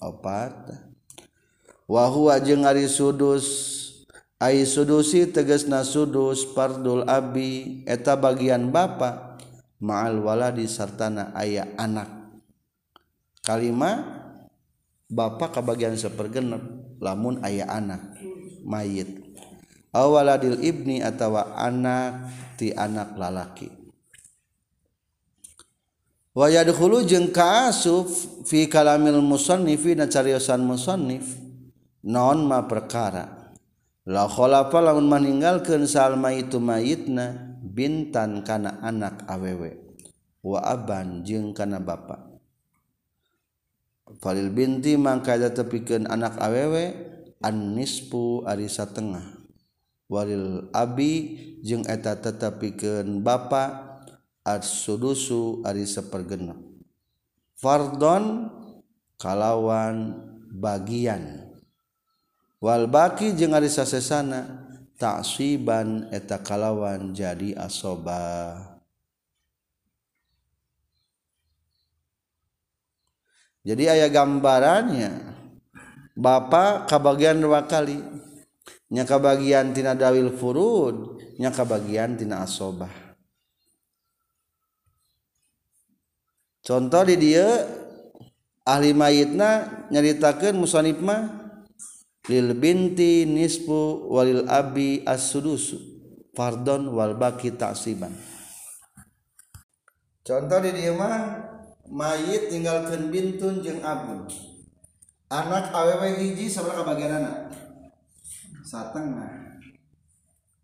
[0.00, 0.72] Opat.
[1.84, 3.44] Wa huwa jeung ari sudus
[4.40, 9.36] ai sudusi tegasna sudus pardul abi eta bagian bapa
[9.82, 12.08] ma'al waladi sartana aya anak.
[13.44, 14.04] Kalima
[15.08, 15.60] bapa ka
[15.96, 16.62] sepergenep
[17.00, 18.16] lamun aya anak
[18.64, 19.27] mayit.
[19.92, 22.28] Awaladil ibni atawa anak
[22.60, 23.70] ti anak lalaki.
[26.36, 28.06] Wa yadkhulu jeung kaasuf
[28.46, 31.34] fi kalamil musannifi na cariosan musannif
[32.06, 33.52] non ma perkara?
[34.08, 39.76] La khalafa lamun maninggalkeun salma itu mayitna bintan kana anak awewe
[40.40, 42.24] wa aban jeung kana bapa.
[44.24, 46.96] Falil binti mangka tepikeun anak awewe
[47.44, 49.37] an nisfu ari satengah
[50.08, 53.96] walil Abi jeung eta tetepikeun bapa
[54.42, 56.68] as-sudusu Ari sapergenep
[57.58, 58.54] Fardon
[59.18, 60.14] kalawan
[60.54, 61.50] bagian.
[62.62, 64.46] Walbaki jeung Ari sasesana
[64.94, 68.54] taksiban eta kalawan jadi asoba.
[73.66, 75.34] Jadi ayah gambarannya
[76.18, 77.98] Bapak kabagian dua kali.
[78.88, 82.90] nyaka bagian tina dawil furud nyaka bagian tina asobah.
[86.64, 87.64] Contoh di dia
[88.64, 91.32] ahli mayitna nyaritakan musanif mah
[92.28, 95.80] lil binti nisfu walil abi as-sudusu
[96.36, 98.12] fardon wal baki ta'siban.
[100.20, 101.40] Contoh di dia mah
[101.88, 104.28] mayit tinggalkan bintun jeung abun
[105.32, 107.57] anak awewe hiji sabaraha bagian anak.
[108.68, 109.56] Satengah.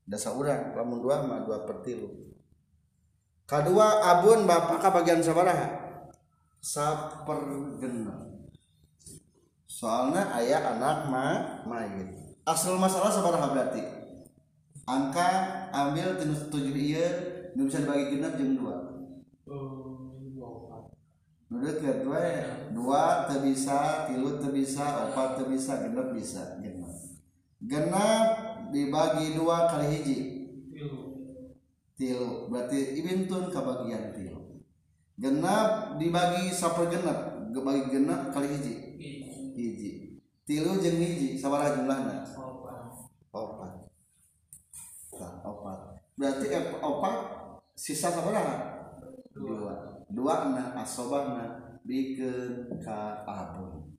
[0.05, 2.37] Da saurang lamun dua mah dua per tilu.
[3.49, 5.81] Kadua abun bapak bagian sabaraha?
[6.61, 8.35] Sapergenep
[9.75, 11.27] soalnya ayah anak ma
[11.67, 12.09] mayit
[12.47, 13.83] asal masalah seberapa berarti?
[14.89, 15.29] Angka
[15.73, 17.07] ambil tinus tujuh iya
[17.57, 18.77] nu bisa dibagi genap jam dua.
[21.53, 22.21] Udah ke dua
[22.73, 26.09] dua tak bisa tilu tak bisa empat tak bisa genap
[27.65, 28.27] genap
[28.71, 30.19] dibagi dua kali hiji.
[31.95, 32.51] Tilu.
[32.51, 34.61] Berarti ibintun kebagian tilu.
[35.17, 37.49] Genap dibagi saper genap.
[37.55, 38.75] Bagi genap kali hiji.
[39.55, 39.91] Hiji.
[40.45, 41.39] Tilu jeung hiji.
[41.41, 42.27] Sabaraha jumlahna
[43.35, 43.91] opat.
[45.19, 45.79] Nah, opat.
[46.15, 46.47] Berarti
[46.83, 47.17] opat
[47.75, 48.57] sisa sabaraha
[49.33, 50.05] dua.
[50.11, 50.35] Dua.
[50.53, 53.95] Na asobahna bikin ka abun.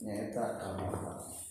[0.00, 1.49] Nyata ka bapak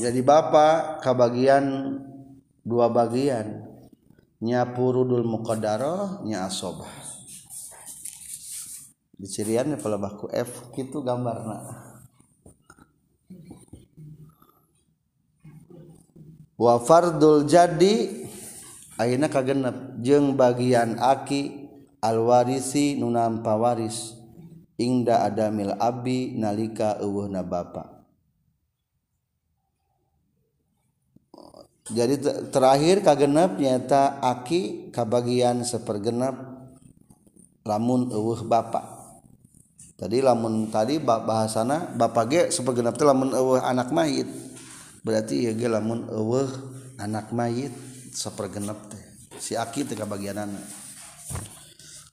[0.00, 1.96] jadi bapak kebagian
[2.64, 3.68] dua bagian
[4.40, 6.88] nyapurudul muqaddaroh nya asobah.
[9.20, 11.68] Diciriannya pelebahku F gitu gambarna.
[16.56, 18.24] Wa fardul jadi
[18.96, 21.68] akhirnya kagenep jeng bagian aki
[22.00, 24.19] alwarisi nunam pawaris
[24.80, 28.00] ingda adamil abi nalika eueuhna bapa.
[31.90, 32.22] Jadi
[32.54, 36.38] terakhir kagenep nyata aki kabagian sepergenap
[37.66, 39.00] lamun eueuh bapa.
[39.98, 44.30] Tadi lamun tadi bahasana bapak ge sepergenap teh lamun eueuh anak mayit.
[45.02, 46.48] Berarti ieu ge lamun eueuh
[46.96, 47.74] anak mayit
[48.14, 49.02] sepergenap teh.
[49.36, 50.79] Si aki teh kabagianana.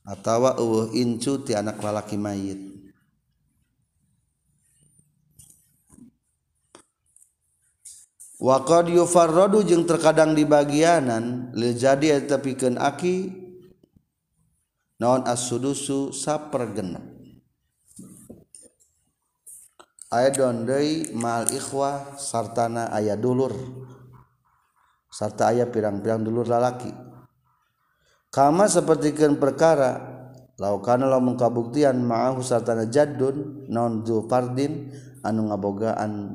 [0.07, 2.57] Atawa eueuh incu ti anak lalaki mayit.
[8.39, 12.37] Wa qad yufarradu jeung terkadang di bagianan li jadi eta
[12.79, 13.33] aki
[15.01, 17.01] naon as-sudusu sapergenep
[20.13, 23.51] aya deui mal ikhwah sartana aya dulur.
[25.07, 26.93] Sarta aya pirang-pirang dulur lalaki
[28.33, 30.17] kama sepertikan perkara
[30.57, 34.89] laukan lamun kabuktian ma'ahu sartana jaddun non zu fardin
[35.21, 36.33] anu ngabogaan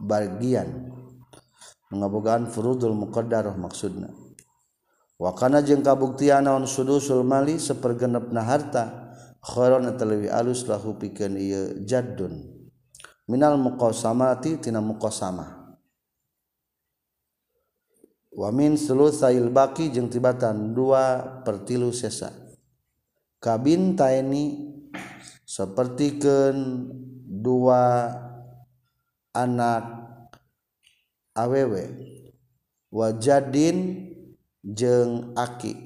[0.00, 0.88] bagian.
[1.90, 4.14] Ngabogaan furudul muqaddarah maksudna.
[5.20, 11.82] Wa kana jeung kabuktian naon sudusul mali sapergenepna harta khairon atalawi alus lahu pikeun ieu
[11.84, 12.46] jaddun.
[13.28, 15.59] Minal muqasamati tina muqasamah.
[18.40, 22.32] Wa min sulusail baqi jeung tibatan dua per tilu sesa.
[23.36, 24.72] Kabin taini
[25.44, 26.88] sapertikeun
[27.28, 28.08] dua
[29.36, 29.84] anak
[31.36, 31.84] awewe
[32.88, 34.08] wajadin
[34.64, 35.76] jeung aki.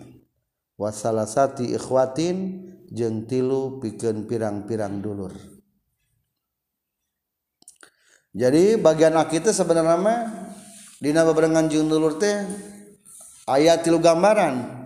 [0.78, 5.34] Wasalasati ikhwatin jeung tilu pikeun pirang-pirang dulur.
[8.34, 10.43] Jadi bagian aki itu sebenarnya
[11.04, 12.48] Dina beberengan junulur teh
[13.44, 14.80] ayat tilu gambaran.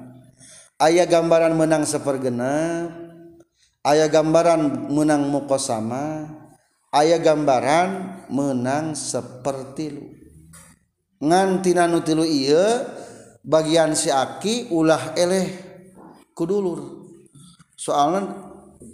[0.78, 2.90] Ayah gambaran menang sepergenap,
[3.82, 6.26] ayah gambaran menang muka sama,
[6.94, 10.06] gambaran menang seperti sepertilu.
[11.18, 12.86] Ngantina nu tilu iya
[13.42, 15.50] bagian si aki ulah eleh
[16.30, 17.10] kudulur.
[17.74, 18.38] Soalnya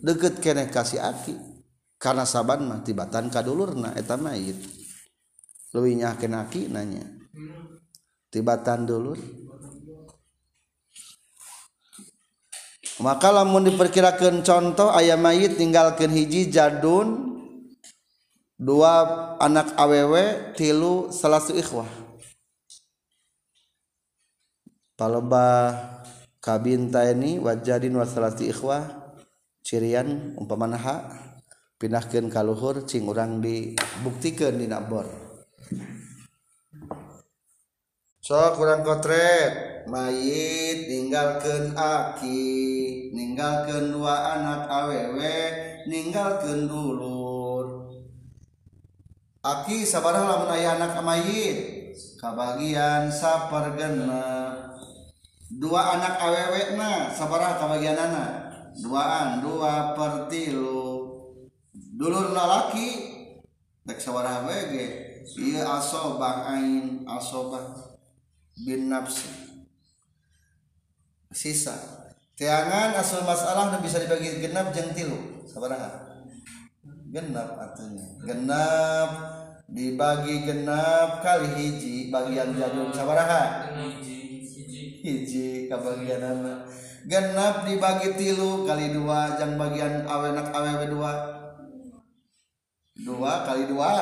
[0.01, 1.37] deket kene kasih aki
[2.01, 4.37] karena saban mah tibatan kadulurna eta mah
[5.75, 7.14] leuwih nyah kenaki nanya
[8.35, 9.15] tibatan dulu.
[12.99, 17.39] Maka lamun diperkirakan contoh ayam mayit tinggalkan hiji jadun
[18.59, 19.07] dua
[19.39, 21.87] anak awewe tilu salasu ikhwah.
[24.95, 25.75] Paloba
[26.39, 29.15] kabinta ini wajadin wasalasi ikhwah
[29.67, 31.03] cirian umpamana hak
[31.83, 35.24] pindahkan kaluhur cing urang dibuktikan di nabor
[38.25, 39.85] so kurang kotret.
[39.85, 45.21] Mayit ninggalkan aki ninggalkan dua anak aww
[45.85, 47.93] ninggalkan dulur.
[49.45, 51.93] Aki sabarah lamun ayah anak mayit.
[52.17, 54.73] Kabagian sapergenep
[55.53, 58.33] dua anak aww na sabarah kabagian anak
[58.81, 61.13] duaan dua pertilu
[61.95, 62.89] dulur lalaki
[63.87, 67.84] dek sabarah wege iya asobah ain asobah
[68.63, 69.27] bin nafsi.
[71.35, 71.75] Sisa.
[72.35, 74.43] Teangan asal masalah nu bisa dibagi.
[74.43, 75.19] Genap jeung tilu.
[75.47, 76.15] Sabaraha
[77.15, 78.07] genap artinya.
[78.27, 79.11] Genap
[79.71, 82.91] dibagi genap kali hiji bagian jadul.
[82.91, 83.71] Sabaraha
[85.05, 86.67] hiji kabagian anak
[87.05, 91.13] genap dibagi tilu kali dua jang bagian awenak awewe dua.
[92.99, 93.95] Dua kali dua.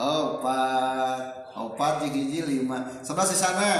[0.00, 3.04] Opat opat hiji lima.
[3.04, 3.72] Sebelah di sana.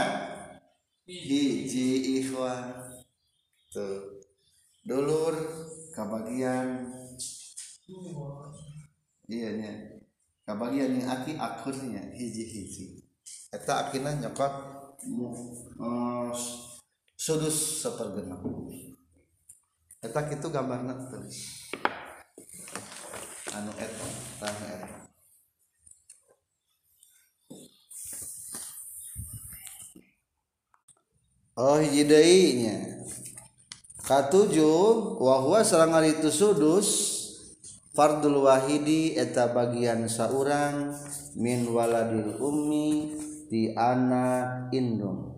[1.09, 2.77] Hiji ikhwan.
[3.73, 4.21] Tuh.
[4.85, 5.37] Dulur
[5.93, 6.89] kabagian
[9.31, 9.73] iya nya
[10.49, 12.87] kabagian yang aki akurnya hiji hiji.
[13.51, 14.55] Eta akina nyokot
[15.79, 16.33] uh,
[17.21, 18.41] sudus sepergenap
[20.01, 21.69] eta kitu gambarna tulis
[23.53, 24.07] anu eta
[24.41, 25.00] tanya eta
[31.61, 32.73] oh hiji deui
[34.09, 36.89] katujuh wa huwa sareng itu sudus
[37.93, 40.97] fardul wahidi eta bagian saurang
[41.37, 43.13] min waladil ummi
[43.53, 45.37] di anak indung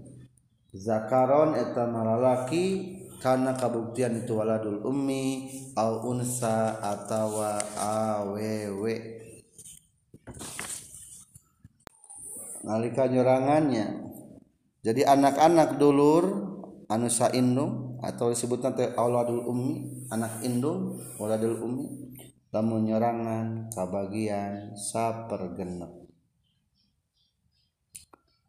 [0.71, 5.47] zakaron eta malalaki karena kabuktian itu waladul ummi
[5.79, 9.23] au unsa atawa awewe.
[12.67, 13.87] Nalika nyorangannya
[14.83, 16.25] jadi anak-anak dulur
[16.91, 21.87] anusa indung atau disebutnya teh auladul ummi anak indung auladul ummi
[22.51, 26.03] lamun nyerangan kabagian sapergenep.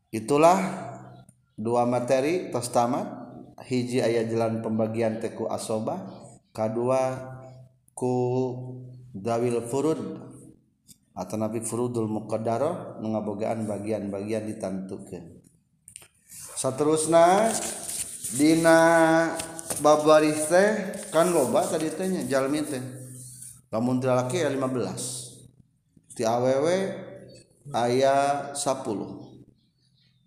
[0.09, 0.59] Itulah
[1.53, 3.21] dua materi tos tamat.
[3.63, 6.01] Hiji ayat jalan pembagian teku asobah
[6.51, 7.31] kedua
[7.93, 8.13] ku
[9.13, 10.01] dawil furud.
[11.13, 15.42] Atau nabi furudul muqaddaroh mengabogaan bagian-bagian ditantukan
[16.63, 17.51] seterusnya
[18.39, 18.79] Dina
[19.83, 22.79] babaris teh kan loba tadi tehnya jalmi teh.
[23.67, 26.93] Lamun laki ya 15 ti awewe
[27.73, 28.79] ayah 10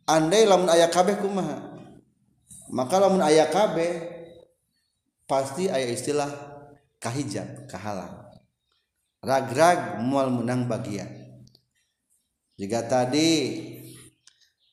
[0.05, 1.73] andai lamun ayah kabeh kumaha?
[2.69, 3.93] Maka lamun ayah kabeh
[5.25, 6.31] pasti ayah istilah
[7.01, 8.29] kahijab kahalang.
[9.25, 11.09] Rag-rag mual menang bagian.
[12.59, 13.31] Jika tadi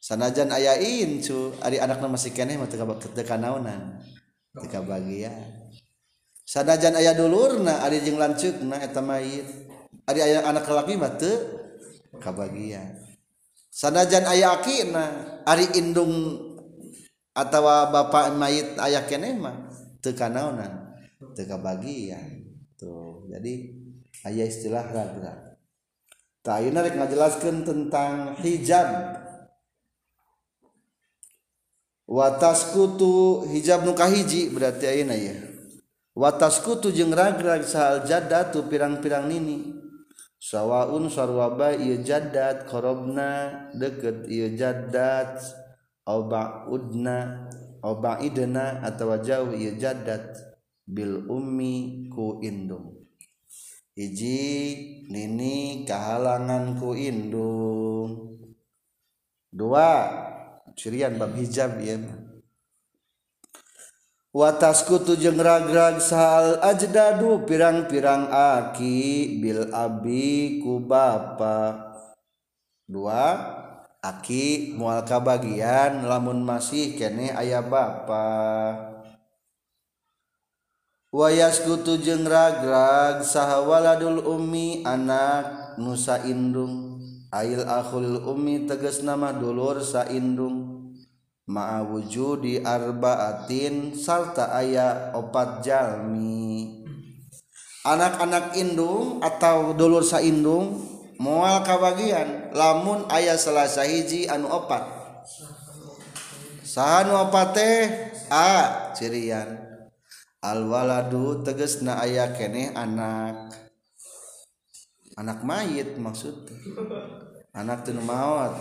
[0.04, 2.84] sanajan aya incu ari anakna masih keneh mah teu
[3.39, 4.04] naunan
[4.51, 5.32] teu bagia
[6.43, 9.47] sanajan aya dulurna ari jeung lanceukna eta mayit
[10.04, 11.39] ari aya anak laki mah teu
[12.20, 12.84] kabagia
[13.72, 16.36] sanajan aya akina ari indung
[17.32, 19.72] atawa bapak mayit aya keneh mah
[20.04, 20.99] teu kanaonan
[21.32, 22.20] teu kabagia
[22.76, 23.72] tuh jadi
[24.28, 25.56] aya istilah ragra
[26.43, 29.22] tak ayeuna rek ngajelaskeun tentang hijab.
[32.08, 35.36] Wataskutu hijab nu kahiji berarti ayeuna ya
[36.14, 39.74] wataskutu jeung ragrag sahal jaddatu pirang-pirang nini.
[40.43, 45.39] Sawaun sarwaba ieu jaddat korobna deket ieu jaddat
[46.04, 47.47] au ba'udna
[47.80, 50.36] au ba'idna atawa jauh ieu jaddat.
[50.84, 53.08] Bil ummi ku indung.
[53.95, 58.36] Hiji nini kahalangan ku indung.
[59.47, 60.12] Dua
[60.74, 62.34] cirian bab hijab mah
[64.34, 71.93] wataskutu jeung ragrag sahal ajdadu pirang-pirang aki bil abi ku bapa.
[72.89, 73.38] Dua
[74.01, 78.26] aki mual kabagian lamun masih kene aya bapa.
[81.13, 86.93] Wayaskutu jeung ragrag saha waladul ummi anak nusa indung
[87.34, 90.86] Ail akhul ummi tegas nama dulur saindung.
[91.49, 96.86] Ma'a wujudi arbaatin sarta aya opat jalmi.
[97.84, 100.86] Anak-anak indung atau dulur saindung
[101.17, 104.86] mual kabagian lamun aya selasa hiji anu opat.
[106.61, 107.81] Sahanu opat teh?
[108.29, 109.57] A cirian.
[110.38, 113.62] Alwaladu tegesna aya keneh anak.
[115.18, 116.49] Anak mayit maksud.
[117.53, 118.53] Anak teu maot.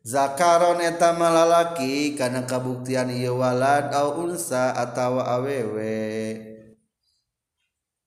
[0.00, 6.00] Zakaron eta malalaki karena kabuktian ieu walad au unsa atawa awewe.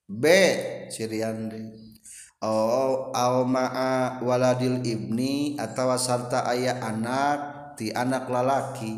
[0.10, 0.26] B
[0.90, 2.02] cirian deui
[2.42, 8.98] au au ma'a waladil ibni atawa sarta aya anak ti anak lalaki.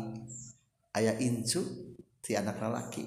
[0.96, 1.60] Aya incu
[2.24, 3.04] ti anak lalaki.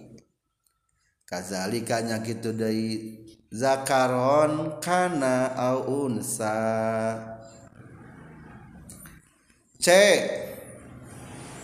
[1.25, 6.55] Kazalika nya kitu deui zakaron kana au unsa.
[9.77, 9.87] C.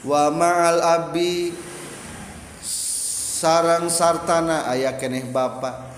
[0.04, 1.56] Wa ma'al abi
[2.64, 4.68] sarang sartana.
[4.72, 5.92] Ayah keneh bapak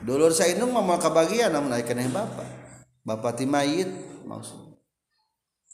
[0.00, 2.48] dulur saya indung mama kabagian namun ayah keneh bapak
[3.04, 3.90] bapak timayit
[4.24, 4.74] maksud.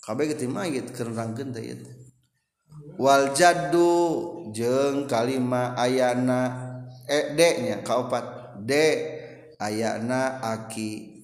[0.02, 1.82] Kabe timayit kerangkeun teh.
[2.96, 6.65] Wal jaddu jeung kalima ayana.
[7.06, 8.58] eh, D nya kaopat?
[8.62, 8.72] D
[9.58, 11.14] ayana aki.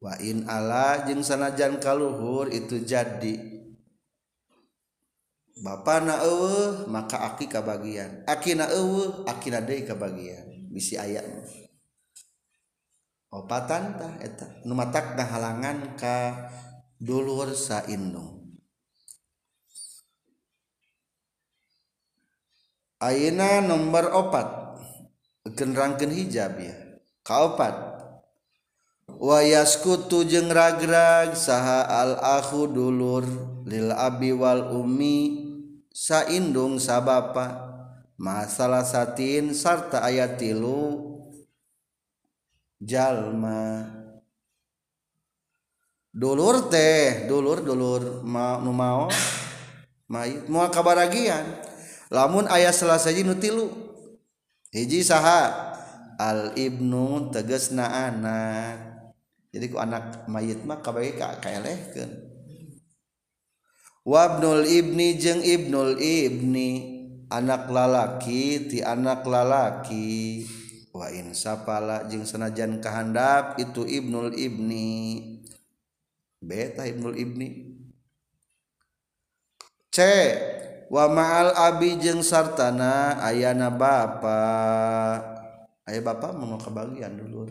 [0.00, 3.60] Wa in ala jeung sanajan kaluhur itu jadi.
[5.60, 8.24] Bapak na ewe, maka aki kabagian.
[8.24, 10.72] Aki na ewe, aki na dei kabagian.
[10.72, 11.20] Bisi aya
[13.30, 14.46] opatan tah eta.
[14.66, 16.50] Nu matak nah halangan ka
[16.98, 18.40] dulur sa indung
[23.00, 24.69] Ayeuna nomor opat.
[25.60, 26.72] Genrangkeun hijab ya.
[27.20, 27.76] Kaopat.
[29.20, 33.28] Wayaskutu jeung ragrag saha al akhu dulur
[33.68, 35.44] lil abi wal ummi
[35.92, 37.68] saindung sabapa.
[38.16, 41.20] Masalah satin sarta ayat tilu
[42.80, 43.84] jalma.
[46.10, 49.06] Dulur teh dulur dulur mau nu mau
[50.50, 51.46] mau kabaragian
[52.10, 53.89] lamun ayat selasa nu tilu
[54.70, 55.74] hiji saha
[56.18, 58.90] al ibnu tegesna anak.
[59.50, 62.10] Jadi ku anak mayit mah kabagi ka kaelehkeun.
[64.06, 66.98] Wabnul ibni jeung ibnul ibni.
[67.30, 70.46] Anak lalaki ti anak lalaki.
[70.90, 75.22] Wa insapala jeung sanajan kahandap itu ibnul ibni.
[76.38, 77.78] Beta ibnul ibni.
[79.90, 79.98] C.
[80.90, 85.38] wamaal Abi jeung sartana Ayna Bapak
[85.86, 87.46] Ayo Bapak mau kebagian dulu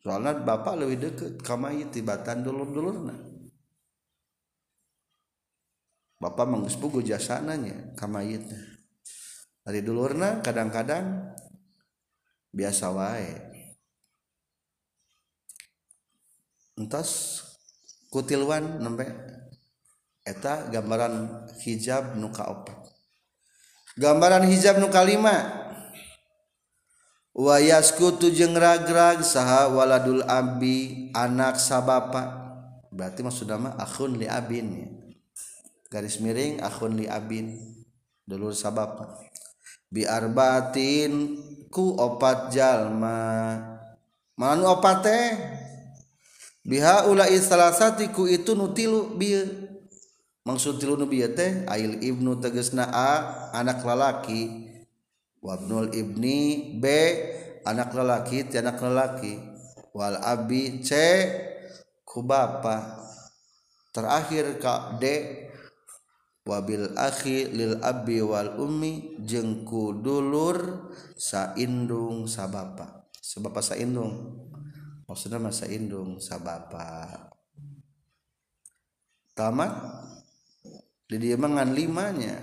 [0.00, 3.20] soalnya Bapak lebih deket kamai tibatan dulur-dulur nah
[6.20, 8.70] Bapak menggespugu jasananya kamayitna
[9.64, 11.36] dari dulurna kadang-kadang
[12.50, 13.30] biasa wae.
[16.80, 17.40] Entas
[18.08, 19.06] kutilwan nempe
[20.30, 22.78] eta gambaran hijab nuka opat
[23.98, 25.60] gambaran hijab nukalima
[27.34, 32.38] wayaskutu jeung ragrag saha waladul abi anak sabapa.
[32.90, 34.88] Berarti maksudna mah akhun li abin ya.
[35.90, 37.54] garis miring akhun li abin
[38.26, 39.14] dulur sabapa.
[39.90, 41.38] Bi arbatin
[41.70, 43.58] ku opat jalma.
[44.34, 45.26] Manu opat teh
[46.66, 49.69] biha ulai salasati ku itu nutilu bieu
[50.50, 53.10] maksud tilu nu bieu teh ail ibnu tegasna a
[53.54, 54.66] anak lalaki.
[55.40, 56.84] Wabnul ibni b
[57.62, 59.38] anak lalaki ti anak lalaki.
[59.94, 60.90] Wal abi c
[62.02, 62.98] ku bapa.
[63.94, 65.04] Terakhir ka d
[66.42, 74.34] wabil akhi lil abi wal ummi jeung ku dulur saindung sabapa sabapa saindung.
[75.06, 77.30] Maksudna masa indung sabapa
[79.34, 79.72] tamat
[81.10, 82.38] di dia mangan limanya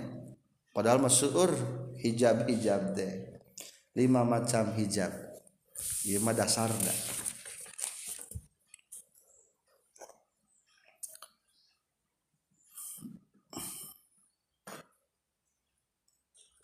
[0.76, 1.48] padahal masur
[1.96, 3.40] hijab hijab deh
[3.96, 5.08] lima macam hijab
[6.04, 6.92] ieu mah dasarna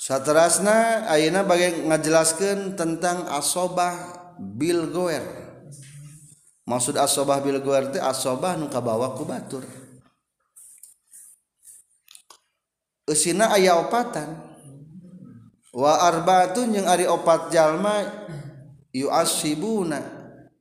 [0.04, 3.96] Saterasna ayeuna bagi ngajelaskeun tentang asobah
[4.36, 5.24] bil goer.
[6.68, 9.64] Maksud asobah bil goer teh asobah nu kabawa ku batur.
[13.04, 14.40] Usina aya opatan.
[15.74, 18.06] Wa arbaatun yang ari opat jalma
[18.94, 19.98] yu asibuna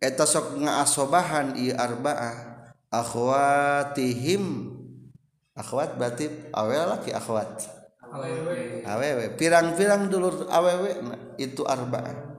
[0.02, 4.74] eta sok ngaasobahan ieu arbaah akhwatihim.
[5.54, 7.70] Akhwat berarti awal laki akhwat.
[8.84, 9.38] Awewe.
[9.38, 12.34] Pirang-pirang dulur awewe nah, itu arbaah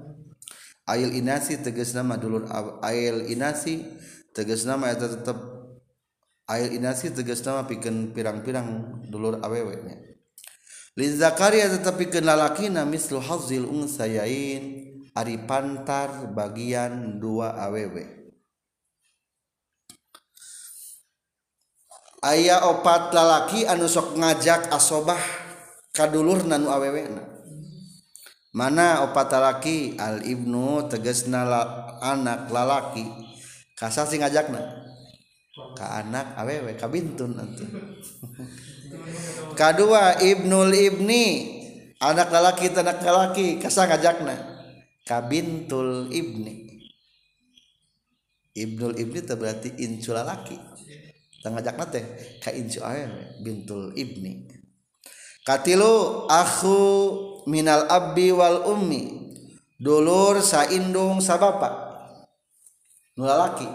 [0.84, 2.44] ail inasi tegas nama dulur
[2.84, 3.80] ail inasi
[4.36, 5.36] tegas nama eta tetep
[6.48, 9.96] air inasi tegas nama pikeun pirang-pirang dulur awewe nya.
[10.94, 18.24] Lin Zakaria tetapi lalakina mislu hazil unsayain ari pantar bagian dua awewe
[22.24, 25.20] Ayah opat lalaki anu sok ngajak asobah
[25.92, 27.20] kadulur nanu awewe na.
[28.56, 29.92] mana opat lalaki?
[30.00, 31.62] Al ibnu tegesna la,
[32.00, 33.04] anak lalaki.
[33.76, 34.83] Kasah sing ngajakna.
[35.54, 37.70] Ka anak awewe ka bintun atuh
[39.54, 41.54] kadua ibnul ibni.
[42.02, 44.36] Anak lalaki anak lalaki kasa ngajakna.
[45.06, 46.84] Ka bintul ibni.
[48.52, 50.58] Ibnul ibni itu berarti incu lalaki.
[51.44, 52.04] Ngajakna teh
[52.42, 54.48] ka incu awewe bintul ibni.
[55.44, 56.76] Katilu akhu
[57.48, 59.32] minal abbi wal ummi.
[59.80, 61.92] Dulur saindung sabapa
[63.14, 63.66] nu lalaki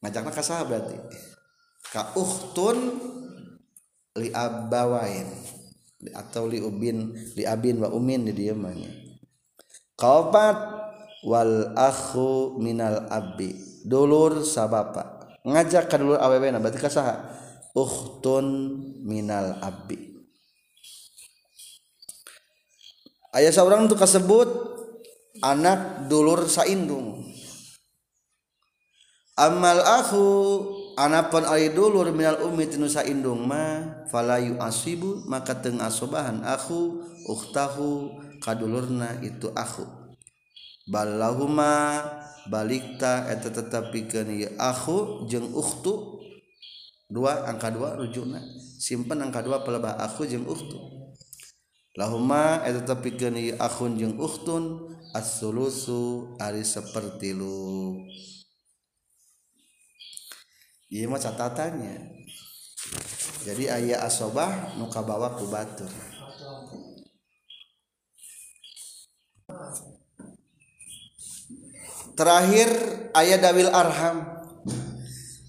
[0.00, 0.96] ngajakna ka saha berarti.
[1.90, 2.76] Ka ukhtun
[4.20, 5.28] li abawain
[6.16, 8.72] atau li ubin li abin wa umin di dieu mah
[10.00, 10.56] kaopat
[11.24, 13.52] wal akhu minal abbi.
[13.80, 17.16] Dulur sabapa ngajak ka dulur awewe na berarti ka saha.
[17.70, 18.44] Ukhtun
[19.06, 20.10] minal abbi.
[23.30, 24.50] Ayah seorang itu kasebut
[25.38, 27.19] anak dulur saindung
[29.40, 30.28] amal aku
[31.00, 33.80] anak pun ay dulur minal ummi tinu saindung ma
[34.12, 39.88] falayu asibu maka teng asobahan aku ukhtahu kadulurna itu aku.
[40.84, 42.04] Balahuma
[42.52, 44.28] balikta eta tetapi keun
[44.60, 46.20] aku jeung ukhtu.
[47.08, 48.44] Dua angka dua rujukna.
[48.76, 51.00] Simpen angka dua pelebah aku jeung ukhtun
[51.98, 54.92] lahuma eta tepikeun ieu akhun jeung ukhtun.
[55.10, 57.98] As-sulusu ari seperti lu
[60.90, 62.26] ieu mah catatannya.
[63.46, 65.88] Jadi ayah asobah nu kabawa ku batur.
[72.18, 72.68] Terakhir
[73.16, 74.18] ayah dawil arham.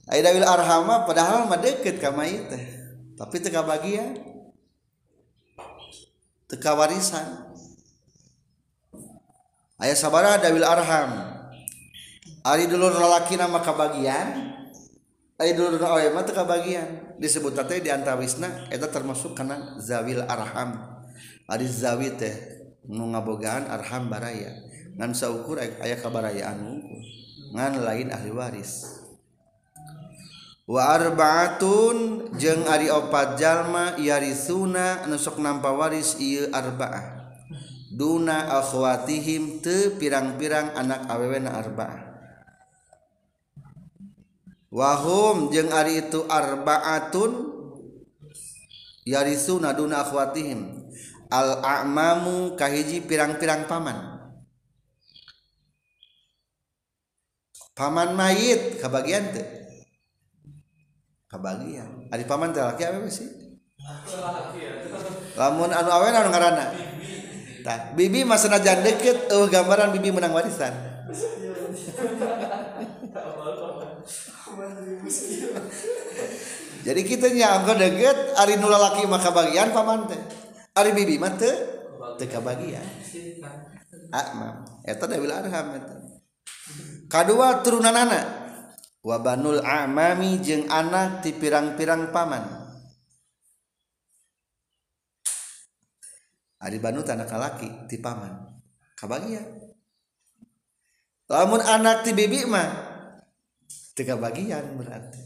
[0.08, 2.64] Ayah dawil arham padahal mah deket ka mayit teh.
[3.18, 4.22] Tapi teka bagian.
[6.48, 7.52] Teka warisan.
[9.82, 11.12] Ayah sabara dawil arham.
[12.46, 14.51] Ari dulur lalaki nama kabagian
[15.42, 20.78] Ayo dulu oh, mah teka bagian disebut teh di antawisna eta termasuk kana zawil arham.
[21.50, 24.54] Ari zawi teh nu ngabogaan arham baraya.
[25.02, 27.02] Ngan saukur aya kabarayaan wungkul
[27.58, 29.02] ngan lain ahli waris.
[30.70, 37.34] Wa arbaatun jeung ari opat jalma yarisuna anu sok nampa waris ieu arbaah.
[37.90, 42.11] Duna akhwatihim teu pirang-pirang anak awewe na arbaah.
[44.72, 47.32] Wahum jeung ari itu arbaatun
[49.04, 50.80] yarisuna duna akhwatihim.
[51.32, 54.20] Al a'mamu kahiji pirang-pirang paman.
[57.72, 59.48] Paman mayit kebagian teh.
[61.32, 63.32] Kebagian ari paman teh laki apa sih?
[65.40, 66.68] Lamun anu awen anu ngaranna?
[67.64, 70.74] Tah bibi mah senajan deket eueuh gambaran bibi menang warisan
[76.86, 80.22] jadi kitanya angka deget Ari nula laki maka bagian paman teh.
[80.76, 81.52] Ari bibi mah teu
[82.20, 82.84] teu kabagian.
[84.12, 85.96] Ah, Akmam eta da wil arham eta.
[87.08, 88.40] Kadua turunanana.
[89.02, 92.46] Wa banul amami jeung anak ti pirang-pirang paman
[96.62, 98.62] Ari banu tanah kalaki ti paman
[98.94, 99.42] kabagian.
[101.26, 102.91] Lamun anak ti bibi mah
[104.02, 105.22] teu kabagian berarti.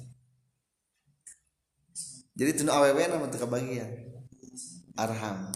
[2.36, 3.88] Jadi tunu awewe nama teu kabagian
[4.99, 5.51] arham.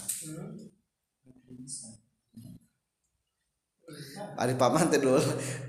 [4.39, 5.19] Ari paman teh dulu.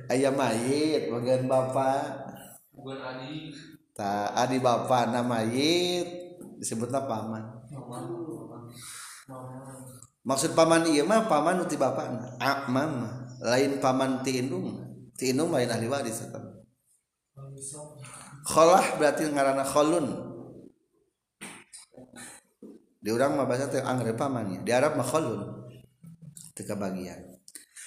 [0.06, 2.30] Ayam mayit bagian bapak
[2.70, 3.50] bukan adi.
[3.90, 6.06] Tak adi bapak nama mayit.
[6.62, 7.42] Disebutnya paman.
[10.20, 13.14] Maksud paman iya mah paman nu ti bapak akmam mah.
[13.40, 14.78] lain paman ti indung.
[15.16, 16.59] Ti indung lain ahli waris eta
[18.44, 20.06] kholah berarti ngaranna kholun
[23.00, 25.68] di urang mah bahasa teh angre pamannya di Arab mah kholun
[26.52, 27.20] teu bagian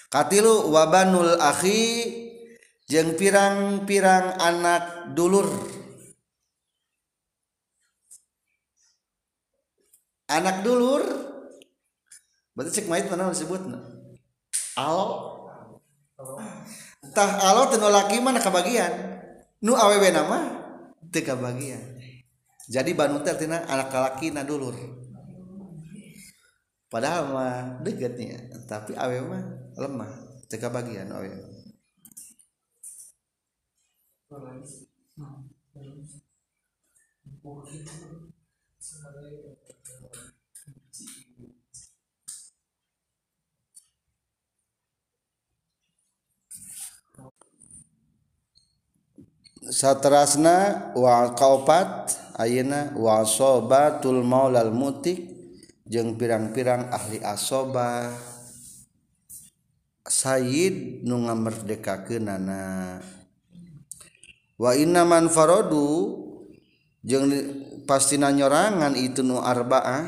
[0.10, 2.24] katilu wabanul akhi
[2.88, 5.48] jeung pirang-pirang anak dulur.
[10.30, 11.04] Anak dulur
[12.58, 13.82] berarti cek mait mana disebutna?
[14.78, 15.06] Alo
[17.14, 19.13] tah alo teu nu laki mana kabagian
[19.64, 20.40] nu awewe nama
[21.10, 21.94] teka bagian
[22.72, 24.76] jadi Banu artinya anak-laki na dulur.
[26.88, 28.40] Padahal mah deketnya
[28.70, 29.44] tapi awewe mah
[29.76, 30.12] lemah.
[30.48, 31.44] Teka bagian awewe.
[49.70, 55.32] saterasna wa kaupat ayeuna wa sobatul maulal mutik
[55.88, 58.12] jeung pirang-pirang ahli asoba.
[60.04, 63.00] Said nu ngamerdekakeunana.
[64.60, 66.20] Wa inna man faradu
[67.04, 67.32] jeung
[67.88, 70.04] pastina nyorangan itu nu arbaah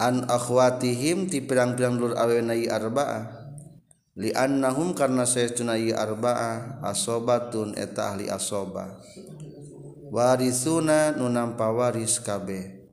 [0.00, 3.39] an akhwatihim ti pirang-pirang dulur aweuna arbaah
[4.20, 5.48] liannahum karena saya
[5.80, 9.00] ieu arba'ah asobatun eta ahli asoba.
[10.12, 12.84] Warisuna nu nampa waris kabeh.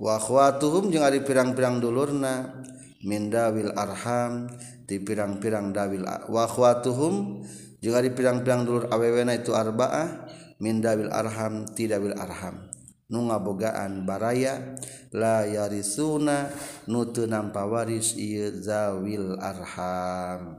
[0.00, 2.64] Wa akhwatuhum jeung ari pirang-pirang dulurna
[3.04, 4.48] min dawil arham
[4.88, 7.44] di pirang-pirang dawil wa akhwatuhum
[7.80, 10.28] jeung ari pirang-pirang dulur awewena itu arba'ah
[10.62, 12.65] min dawil arham ti dawil arham.
[13.06, 14.74] Nu ngabogaan baraya
[15.14, 16.50] la yarisuna
[16.90, 20.58] nu teu nampa waris ieu zawil arham.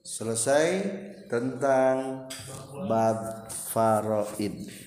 [0.00, 0.68] Selesai
[1.26, 2.28] tentang
[2.84, 4.81] bab faraid